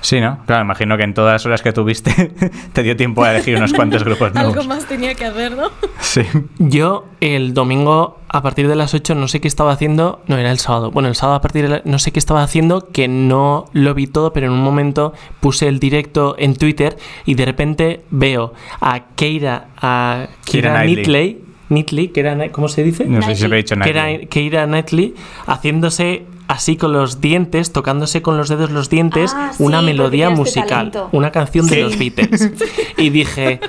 Sí, 0.00 0.20
¿no? 0.20 0.38
Claro, 0.46 0.62
imagino 0.62 0.96
que 0.96 1.02
en 1.02 1.12
todas 1.12 1.32
las 1.32 1.46
horas 1.46 1.60
que 1.62 1.72
tuviste 1.72 2.12
te 2.72 2.82
dio 2.82 2.96
tiempo 2.96 3.24
a 3.24 3.32
elegir 3.32 3.56
unos 3.56 3.72
cuantos 3.72 4.04
grupos 4.04 4.32
nuevos. 4.34 4.54
Algo 4.56 4.68
más 4.68 4.84
tenía 4.86 5.14
que 5.14 5.24
hacer, 5.24 5.56
¿no? 5.56 5.70
Sí. 6.00 6.22
Yo 6.58 7.06
el 7.20 7.52
domingo 7.52 8.20
a 8.28 8.42
partir 8.42 8.68
de 8.68 8.76
las 8.76 8.94
8 8.94 9.14
no 9.14 9.26
sé 9.26 9.40
qué 9.40 9.48
estaba 9.48 9.72
haciendo, 9.72 10.22
no 10.26 10.36
era 10.36 10.50
el 10.52 10.58
sábado, 10.58 10.90
bueno 10.90 11.08
el 11.08 11.14
sábado 11.16 11.36
a 11.36 11.40
partir 11.40 11.62
de 11.64 11.68
la- 11.68 11.82
no 11.84 11.98
sé 11.98 12.12
qué 12.12 12.18
estaba 12.18 12.42
haciendo, 12.42 12.90
que 12.92 13.08
no 13.08 13.64
lo 13.72 13.94
vi 13.94 14.06
todo, 14.06 14.32
pero 14.32 14.46
en 14.46 14.52
un 14.52 14.62
momento 14.62 15.14
puse 15.40 15.66
el 15.66 15.80
directo 15.80 16.36
en 16.38 16.54
Twitter 16.56 16.96
y 17.24 17.34
de 17.34 17.44
repente 17.44 18.04
veo 18.10 18.52
a 18.80 19.00
Keira, 19.16 19.68
a 19.80 20.28
Keira 20.44 20.72
Keira 20.72 20.82
Knightley. 20.82 21.44
Knightley, 21.68 22.08
que 22.08 22.20
era, 22.20 22.50
¿cómo 22.50 22.68
se 22.68 22.82
dice? 22.82 23.04
No 23.04 23.22
sé 23.22 23.34
si 23.34 23.42
se 23.42 23.46
he 23.46 23.56
dicho 23.56 23.76
que 23.76 23.90
era 23.90 24.06
Keira 24.28 24.66
Knightley 24.66 25.14
haciéndose 25.46 26.24
así 26.48 26.76
con 26.76 26.92
los 26.92 27.20
dientes, 27.20 27.72
tocándose 27.72 28.22
con 28.22 28.36
los 28.36 28.48
dedos 28.48 28.70
los 28.70 28.88
dientes, 28.88 29.32
Ah, 29.34 29.52
una 29.58 29.82
melodía 29.82 30.28
este 30.28 30.36
musical, 30.38 30.92
una 31.12 31.30
canción 31.30 31.66
de 31.66 31.82
los 31.82 31.98
Beatles. 31.98 32.50
Y 32.96 33.10
dije, 33.10 33.60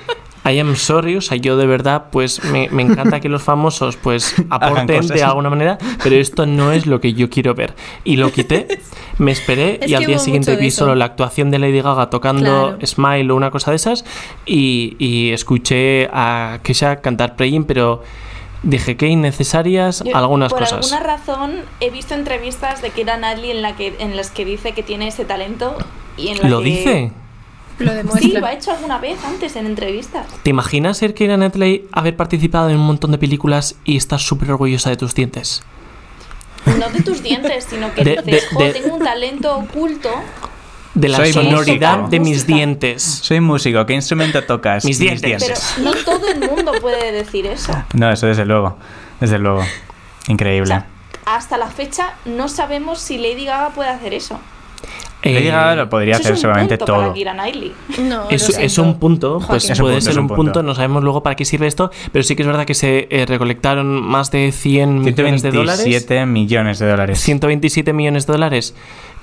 I 0.51 0.59
am 0.59 0.75
sorry, 0.75 1.15
o 1.17 1.21
sea, 1.21 1.37
yo 1.37 1.57
de 1.57 1.65
verdad, 1.67 2.05
pues 2.11 2.43
me, 2.45 2.69
me 2.69 2.81
encanta 2.83 3.19
que 3.19 3.29
los 3.29 3.43
famosos 3.43 3.95
pues 3.97 4.33
aporten 4.49 5.07
de 5.07 5.23
alguna 5.23 5.49
manera, 5.49 5.77
pero 6.03 6.15
esto 6.15 6.45
no 6.45 6.71
es 6.71 6.85
lo 6.85 6.99
que 7.01 7.13
yo 7.13 7.29
quiero 7.29 7.53
ver. 7.55 7.73
Y 8.03 8.15
lo 8.17 8.31
quité, 8.31 8.79
me 9.17 9.31
esperé 9.31 9.79
Es 9.81 9.91
y 9.91 9.95
al 9.95 10.05
día 10.05 10.19
siguiente 10.19 10.55
vi 10.55 10.71
solo 10.71 10.95
la 10.95 11.05
actuación 11.05 11.51
de 11.51 11.59
Lady 11.59 11.81
Gaga 11.81 12.09
tocando 12.09 12.39
Claro. 12.77 12.77
Smile 12.87 13.31
o 13.31 13.35
una 13.35 13.51
cosa 13.51 13.71
de 13.71 13.75
esas 13.77 14.05
y, 14.45 14.95
y 14.99 15.31
escuché 15.31 16.07
a 16.13 16.59
Kesha 16.63 17.01
cantar 17.01 17.35
Praying, 17.35 17.65
pero 17.65 18.01
dije 18.63 18.97
que 18.97 19.07
innecesarias 19.07 20.03
Yo, 20.05 20.15
algunas 20.17 20.51
por 20.51 20.59
cosas. 20.59 20.91
alguna 20.91 20.99
razón 21.17 21.51
he 21.79 21.89
visto 21.89 22.13
entrevistas 22.13 22.81
de 22.81 22.89
Keira 22.91 23.17
Knightley 23.17 23.51
en, 23.51 23.61
la 23.61 23.75
que, 23.75 23.95
en 23.99 24.15
las 24.17 24.31
que 24.31 24.45
dice 24.45 24.73
que 24.73 24.83
tiene 24.83 25.07
ese 25.07 25.25
talento 25.25 25.77
y 26.17 26.29
en 26.29 26.39
la 26.41 26.49
¿Lo 26.49 26.59
que- 26.59 26.65
dice? 26.65 27.11
Lo 27.79 27.91
Sí, 27.91 27.97
demuestra. 27.97 28.39
lo 28.41 28.45
ha 28.45 28.53
hecho 28.53 28.71
alguna 28.71 28.97
vez 28.99 29.17
antes 29.25 29.55
en 29.55 29.65
entrevistas. 29.65 30.27
¿Te 30.43 30.49
imaginas 30.49 30.97
ser 30.97 31.13
Keira 31.13 31.35
Knightley 31.37 31.87
haber 31.91 32.15
participado 32.17 32.69
en 32.69 32.77
un 32.77 32.85
montón 32.85 33.11
de 33.11 33.17
películas 33.17 33.75
y 33.85 33.95
estar 33.97 34.19
súper 34.19 34.51
orgullosa 34.51 34.89
de 34.89 34.97
tus 34.97 35.15
dientes? 35.15 35.63
No 36.77 36.89
de 36.89 37.01
tus 37.01 37.23
dientes, 37.23 37.65
sino 37.69 37.93
que 37.93 38.03
De- 38.03 38.11
dices, 38.21 38.25
de- 38.25 38.41
"Jo, 38.53 38.59
de- 38.59 38.73
tengo 38.73 38.95
un 38.95 39.03
talento 39.03 39.55
oculto. 39.57 40.09
De 40.93 41.07
la 41.07 41.17
Soy 41.17 41.31
sonoridad 41.31 41.91
músico. 41.99 42.09
de 42.09 42.19
mis 42.19 42.29
Música. 42.39 42.53
dientes. 42.55 43.03
Soy 43.03 43.39
músico, 43.39 43.85
¿qué 43.85 43.93
instrumento 43.93 44.43
tocas? 44.43 44.83
Mis 44.83 44.99
dientes. 44.99 45.45
Pero 45.77 45.89
no 45.89 45.95
todo 46.03 46.27
el 46.27 46.39
mundo 46.49 46.73
puede 46.81 47.11
decir 47.13 47.45
eso. 47.45 47.71
No, 47.93 48.11
eso 48.11 48.25
desde 48.27 48.43
luego. 48.43 48.77
Desde 49.21 49.37
luego. 49.39 49.63
Increíble. 50.27 50.63
O 50.73 50.77
sea, 50.77 50.87
hasta 51.25 51.57
la 51.57 51.67
fecha 51.67 52.15
no 52.25 52.49
sabemos 52.49 52.99
si 52.99 53.17
Lady 53.19 53.45
Gaga 53.45 53.69
puede 53.69 53.89
hacer 53.89 54.13
eso. 54.13 54.39
Lady 55.23 55.47
Eh, 55.47 55.51
Gaga 55.51 55.75
lo 55.75 55.89
podría 55.89 56.15
hacer 56.15 56.33
es 56.33 56.41
seguramente 56.41 56.77
todo. 56.77 57.13
No, 57.99 58.29
Es, 58.29 58.77
un 58.77 58.99
punto, 58.99 59.41
pues 59.45 59.65
Joaquín. 59.65 59.81
Puede 59.83 59.95
punto, 59.95 60.11
ser 60.11 60.19
un 60.19 60.27
punto. 60.27 60.43
punto. 60.43 60.63
no 60.63 60.75
sabemos 60.75 61.03
luego 61.03 61.23
para 61.23 61.35
qué 61.35 61.45
sirve 61.45 61.67
esto, 61.67 61.91
pero 62.11 62.23
sí 62.23 62.35
que 62.35 62.43
es 62.43 62.47
verdad 62.47 62.65
que 62.65 62.73
se 62.73 63.07
eh, 63.09 63.25
recolectaron 63.25 63.87
más 63.87 64.31
de 64.31 64.51
100 64.51 65.01
millones 65.01 65.41
de 65.41 65.51
dólares. 65.51 65.81
127 65.81 66.25
millones 66.25 66.79
de 66.79 66.87
dólares. 66.87 67.19
127 67.19 67.93
millones 67.93 68.27
de 68.27 68.33
dólares 68.33 68.75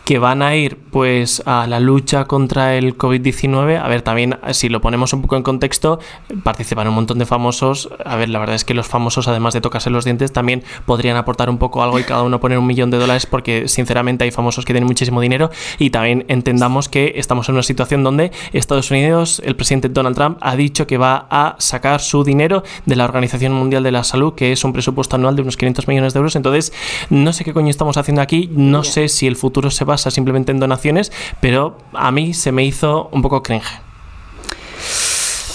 que 0.06 0.20
van 0.20 0.40
a 0.40 0.54
ir 0.54 0.78
pues 0.92 1.42
a 1.46 1.66
la 1.66 1.80
lucha 1.80 2.26
contra 2.26 2.76
el 2.76 2.96
COVID-19. 2.96 3.82
A 3.82 3.88
ver, 3.88 4.02
también 4.02 4.38
si 4.52 4.68
lo 4.68 4.80
ponemos 4.80 5.12
un 5.12 5.20
poco 5.20 5.36
en 5.36 5.42
contexto, 5.42 5.98
participan 6.44 6.86
un 6.86 6.94
montón 6.94 7.18
de 7.18 7.26
famosos. 7.26 7.90
A 8.04 8.14
ver, 8.14 8.28
la 8.28 8.38
verdad 8.38 8.54
es 8.54 8.64
que 8.64 8.72
los 8.72 8.86
famosos, 8.86 9.26
además 9.26 9.52
de 9.52 9.60
tocarse 9.60 9.90
los 9.90 10.04
dientes, 10.04 10.32
también 10.32 10.62
podrían 10.86 11.16
aportar 11.16 11.50
un 11.50 11.58
poco 11.58 11.82
algo 11.82 11.98
y 11.98 12.04
cada 12.04 12.22
uno 12.22 12.38
poner 12.38 12.56
un 12.56 12.68
millón 12.68 12.92
de 12.92 12.98
dólares 12.98 13.26
porque 13.26 13.66
sinceramente 13.66 14.22
hay 14.22 14.30
famosos 14.30 14.64
que 14.64 14.72
tienen 14.72 14.86
muchísimo 14.86 15.20
dinero 15.20 15.50
y 15.76 15.90
también 15.90 16.24
entendamos 16.28 16.88
que 16.88 17.14
estamos 17.16 17.48
en 17.48 17.56
una 17.56 17.64
situación 17.64 18.04
donde 18.04 18.30
Estados 18.52 18.92
Unidos, 18.92 19.42
el 19.44 19.56
presidente 19.56 19.88
Donald 19.88 20.14
Trump, 20.14 20.38
ha 20.40 20.54
dicho 20.54 20.86
que 20.86 20.98
va 20.98 21.26
a 21.30 21.56
sacar 21.58 22.00
su 22.00 22.22
dinero 22.22 22.62
de 22.84 22.94
la 22.94 23.06
Organización 23.06 23.52
Mundial 23.54 23.82
de 23.82 23.90
la 23.90 24.04
Salud, 24.04 24.34
que 24.34 24.52
es 24.52 24.62
un 24.62 24.72
presupuesto 24.72 25.16
anual 25.16 25.34
de 25.34 25.42
unos 25.42 25.56
500 25.56 25.88
millones 25.88 26.14
de 26.14 26.18
euros. 26.18 26.36
Entonces, 26.36 26.72
no 27.10 27.32
sé 27.32 27.44
qué 27.44 27.52
coño 27.52 27.70
estamos 27.70 27.96
haciendo 27.96 28.22
aquí, 28.22 28.48
no 28.52 28.84
sé 28.84 29.08
si 29.08 29.26
el 29.26 29.34
futuro 29.34 29.68
se 29.72 29.84
basa 29.96 30.10
simplemente 30.10 30.52
en 30.52 30.60
donaciones, 30.60 31.10
pero 31.40 31.78
a 31.94 32.10
mí 32.12 32.34
se 32.34 32.52
me 32.52 32.64
hizo 32.64 33.08
un 33.12 33.22
poco 33.22 33.42
cringe. 33.42 33.80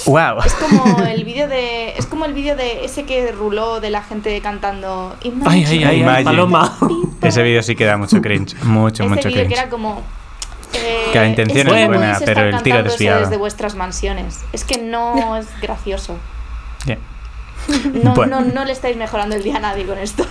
¡Wow! 0.07 0.39
Es 0.43 0.53
como 0.55 1.03
el 1.03 1.23
vídeo 1.23 1.47
de 1.47 1.89
es 1.95 2.07
como 2.07 2.25
el 2.25 2.33
vídeo 2.33 2.55
de 2.55 2.83
ese 2.85 3.03
que 3.03 3.31
ruló 3.31 3.79
de 3.79 3.91
la 3.91 4.01
gente 4.01 4.41
cantando 4.41 5.15
Ay, 5.45 5.63
ay, 5.63 5.65
ay, 5.67 5.83
ay, 5.83 5.99
Imagine. 6.01 6.23
Paloma. 6.25 6.77
Ese 7.21 7.43
vídeo 7.43 7.61
sí 7.61 7.75
que 7.75 7.85
da 7.85 7.97
mucho 7.97 8.19
cringe. 8.19 8.55
Mucho, 8.63 9.03
Ese 9.03 9.09
mucho 9.09 9.27
vídeo 9.27 9.41
que 9.43 9.45
cringe. 9.47 9.59
era 9.61 9.69
como 9.69 10.01
eh, 10.73 11.09
Que 11.13 11.19
la 11.19 11.27
intención 11.27 11.67
es 11.67 11.87
buena, 11.87 12.19
pero 12.25 12.41
el 12.49 12.63
tiro 12.63 12.81
desviado. 12.81 13.19
desde 13.21 13.37
vuestras 13.37 13.75
mansiones. 13.75 14.39
Es 14.53 14.63
que 14.63 14.79
no 14.81 15.37
es 15.37 15.45
gracioso. 15.61 16.17
Bien. 16.87 16.97
No, 18.03 18.15
Bueno. 18.15 18.41
no, 18.41 18.51
no 18.53 18.65
le 18.65 18.73
estáis 18.73 18.97
mejorando 18.97 19.35
el 19.35 19.43
día 19.43 19.57
a 19.57 19.59
nadie 19.59 19.85
con 19.85 19.99
esto. 19.99 20.25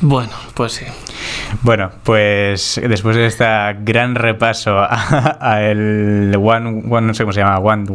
Bueno, 0.00 0.32
pues 0.54 0.72
sí. 0.72 0.84
Bueno, 1.62 1.90
pues 2.02 2.80
después 2.86 3.16
de 3.16 3.26
este 3.26 3.44
gran 3.80 4.14
repaso 4.14 4.78
a, 4.78 5.36
a 5.40 5.62
el 5.62 6.34
One, 6.40 6.84
One, 6.90 7.06
no 7.08 7.14
sé 7.14 7.24
cómo 7.24 7.32
se 7.32 7.40
llama, 7.40 7.58
One 7.58 7.86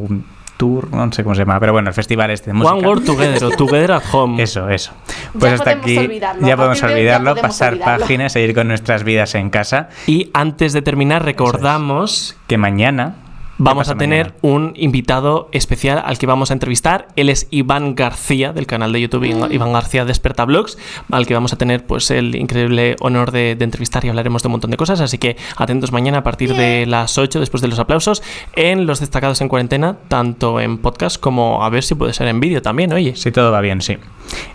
Tour, 0.57 0.91
no 0.91 1.09
sé 1.13 1.23
cómo 1.23 1.35
se 1.35 1.41
llama, 1.43 1.57
pero 1.59 1.71
bueno, 1.71 1.87
el 1.87 1.93
festival 1.93 2.31
este 2.31 2.47
de 2.49 2.53
música. 2.53 2.73
One 2.75 2.85
World 2.85 3.05
Together 3.05 3.43
o 3.45 3.49
Together 3.51 3.93
at 3.93 4.03
Home. 4.11 4.43
Eso, 4.43 4.67
eso. 4.69 4.91
Pues 5.31 5.51
Ya 5.51 5.55
hasta 5.55 5.69
aquí 5.71 5.97
olvidarlo. 5.97 6.45
ya 6.45 6.57
podemos 6.57 6.81
ya 6.81 6.87
olvidarlo, 6.87 7.35
pasar 7.37 7.73
olvidarlo. 7.73 7.99
páginas, 8.05 8.33
seguir 8.33 8.53
con 8.53 8.67
nuestras 8.67 9.03
vidas 9.05 9.35
en 9.35 9.49
casa. 9.49 9.87
Y 10.05 10.29
antes 10.33 10.73
de 10.73 10.81
terminar, 10.81 11.23
recordamos 11.23 12.35
Que 12.47 12.57
mañana 12.57 13.15
vamos 13.59 13.89
a 13.89 13.95
tener 13.95 14.25
mañana? 14.27 14.39
un 14.41 14.73
invitado 14.75 15.49
especial 15.51 16.01
al 16.03 16.17
que 16.17 16.25
vamos 16.25 16.49
a 16.49 16.53
entrevistar. 16.53 17.07
Él 17.15 17.29
es 17.29 17.47
Iván 17.51 17.93
García, 17.95 18.51
del 18.53 18.65
canal 18.65 18.91
de 18.91 19.01
YouTube 19.01 19.25
Iván- 19.25 19.51
Iván 19.53 19.73
García 19.73 20.05
Desperta 20.05 20.45
Blogs, 20.45 20.77
al 21.11 21.27
que 21.27 21.33
vamos 21.33 21.53
a 21.53 21.57
tener 21.57 21.85
pues 21.85 22.09
el 22.11 22.35
increíble 22.35 22.95
honor 23.01 23.31
de, 23.31 23.55
de 23.55 23.65
entrevistar 23.65 24.03
y 24.05 24.09
hablaremos 24.09 24.41
de 24.41 24.47
un 24.47 24.53
montón 24.53 24.71
de 24.71 24.77
cosas. 24.77 24.99
Así 25.01 25.17
que 25.17 25.37
atentos 25.57 25.91
mañana 25.91 26.19
a 26.19 26.23
partir 26.23 26.55
de 26.55 26.85
las 26.87 27.17
8, 27.17 27.39
después 27.39 27.61
de 27.61 27.67
los 27.67 27.79
aplausos, 27.79 28.23
en 28.55 28.85
Los 28.87 28.99
Destacados 28.99 29.41
en 29.41 29.47
Cuarentena, 29.49 29.97
tanto 30.07 30.59
en 30.59 30.77
podcast 30.79 31.19
como 31.19 31.63
a 31.63 31.69
ver 31.69 31.83
si 31.83 31.95
puede 31.95 32.13
ser 32.13 32.27
en 32.27 32.39
vídeo 32.39 32.61
también, 32.61 32.91
oye. 32.93 33.15
Si 33.15 33.31
todo 33.31 33.51
va 33.51 33.61
bien, 33.61 33.81
sí. 33.81 33.97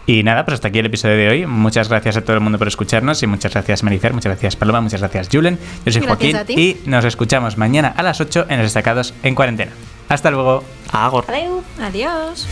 Y 0.07 0.23
nada, 0.23 0.45
pues 0.45 0.55
hasta 0.55 0.69
aquí 0.69 0.79
el 0.79 0.87
episodio 0.87 1.17
de 1.17 1.29
hoy. 1.29 1.47
Muchas 1.47 1.89
gracias 1.89 2.17
a 2.17 2.23
todo 2.23 2.35
el 2.35 2.41
mundo 2.41 2.59
por 2.59 2.69
escucharnos 2.69 3.23
y 3.23 3.27
muchas 3.27 3.53
gracias 3.53 3.83
Mericer, 3.83 4.13
muchas 4.13 4.33
gracias 4.33 4.57
Paloma, 4.57 4.81
muchas 4.81 5.01
gracias 5.01 5.29
Julen. 5.33 5.59
Yo 5.85 5.93
soy 5.93 6.03
Gracias 6.03 6.35
Joaquín 6.35 6.59
y 6.59 6.77
nos 6.87 7.05
escuchamos 7.05 7.57
mañana 7.57 7.93
a 7.97 8.03
las 8.03 8.21
8 8.21 8.47
en 8.49 8.59
los 8.59 8.67
destacados 8.67 9.15
en 9.23 9.35
cuarentena. 9.35 9.73
Hasta 10.09 10.31
luego. 10.31 10.65
Agor. 10.93 11.25
Adiós. 11.81 12.47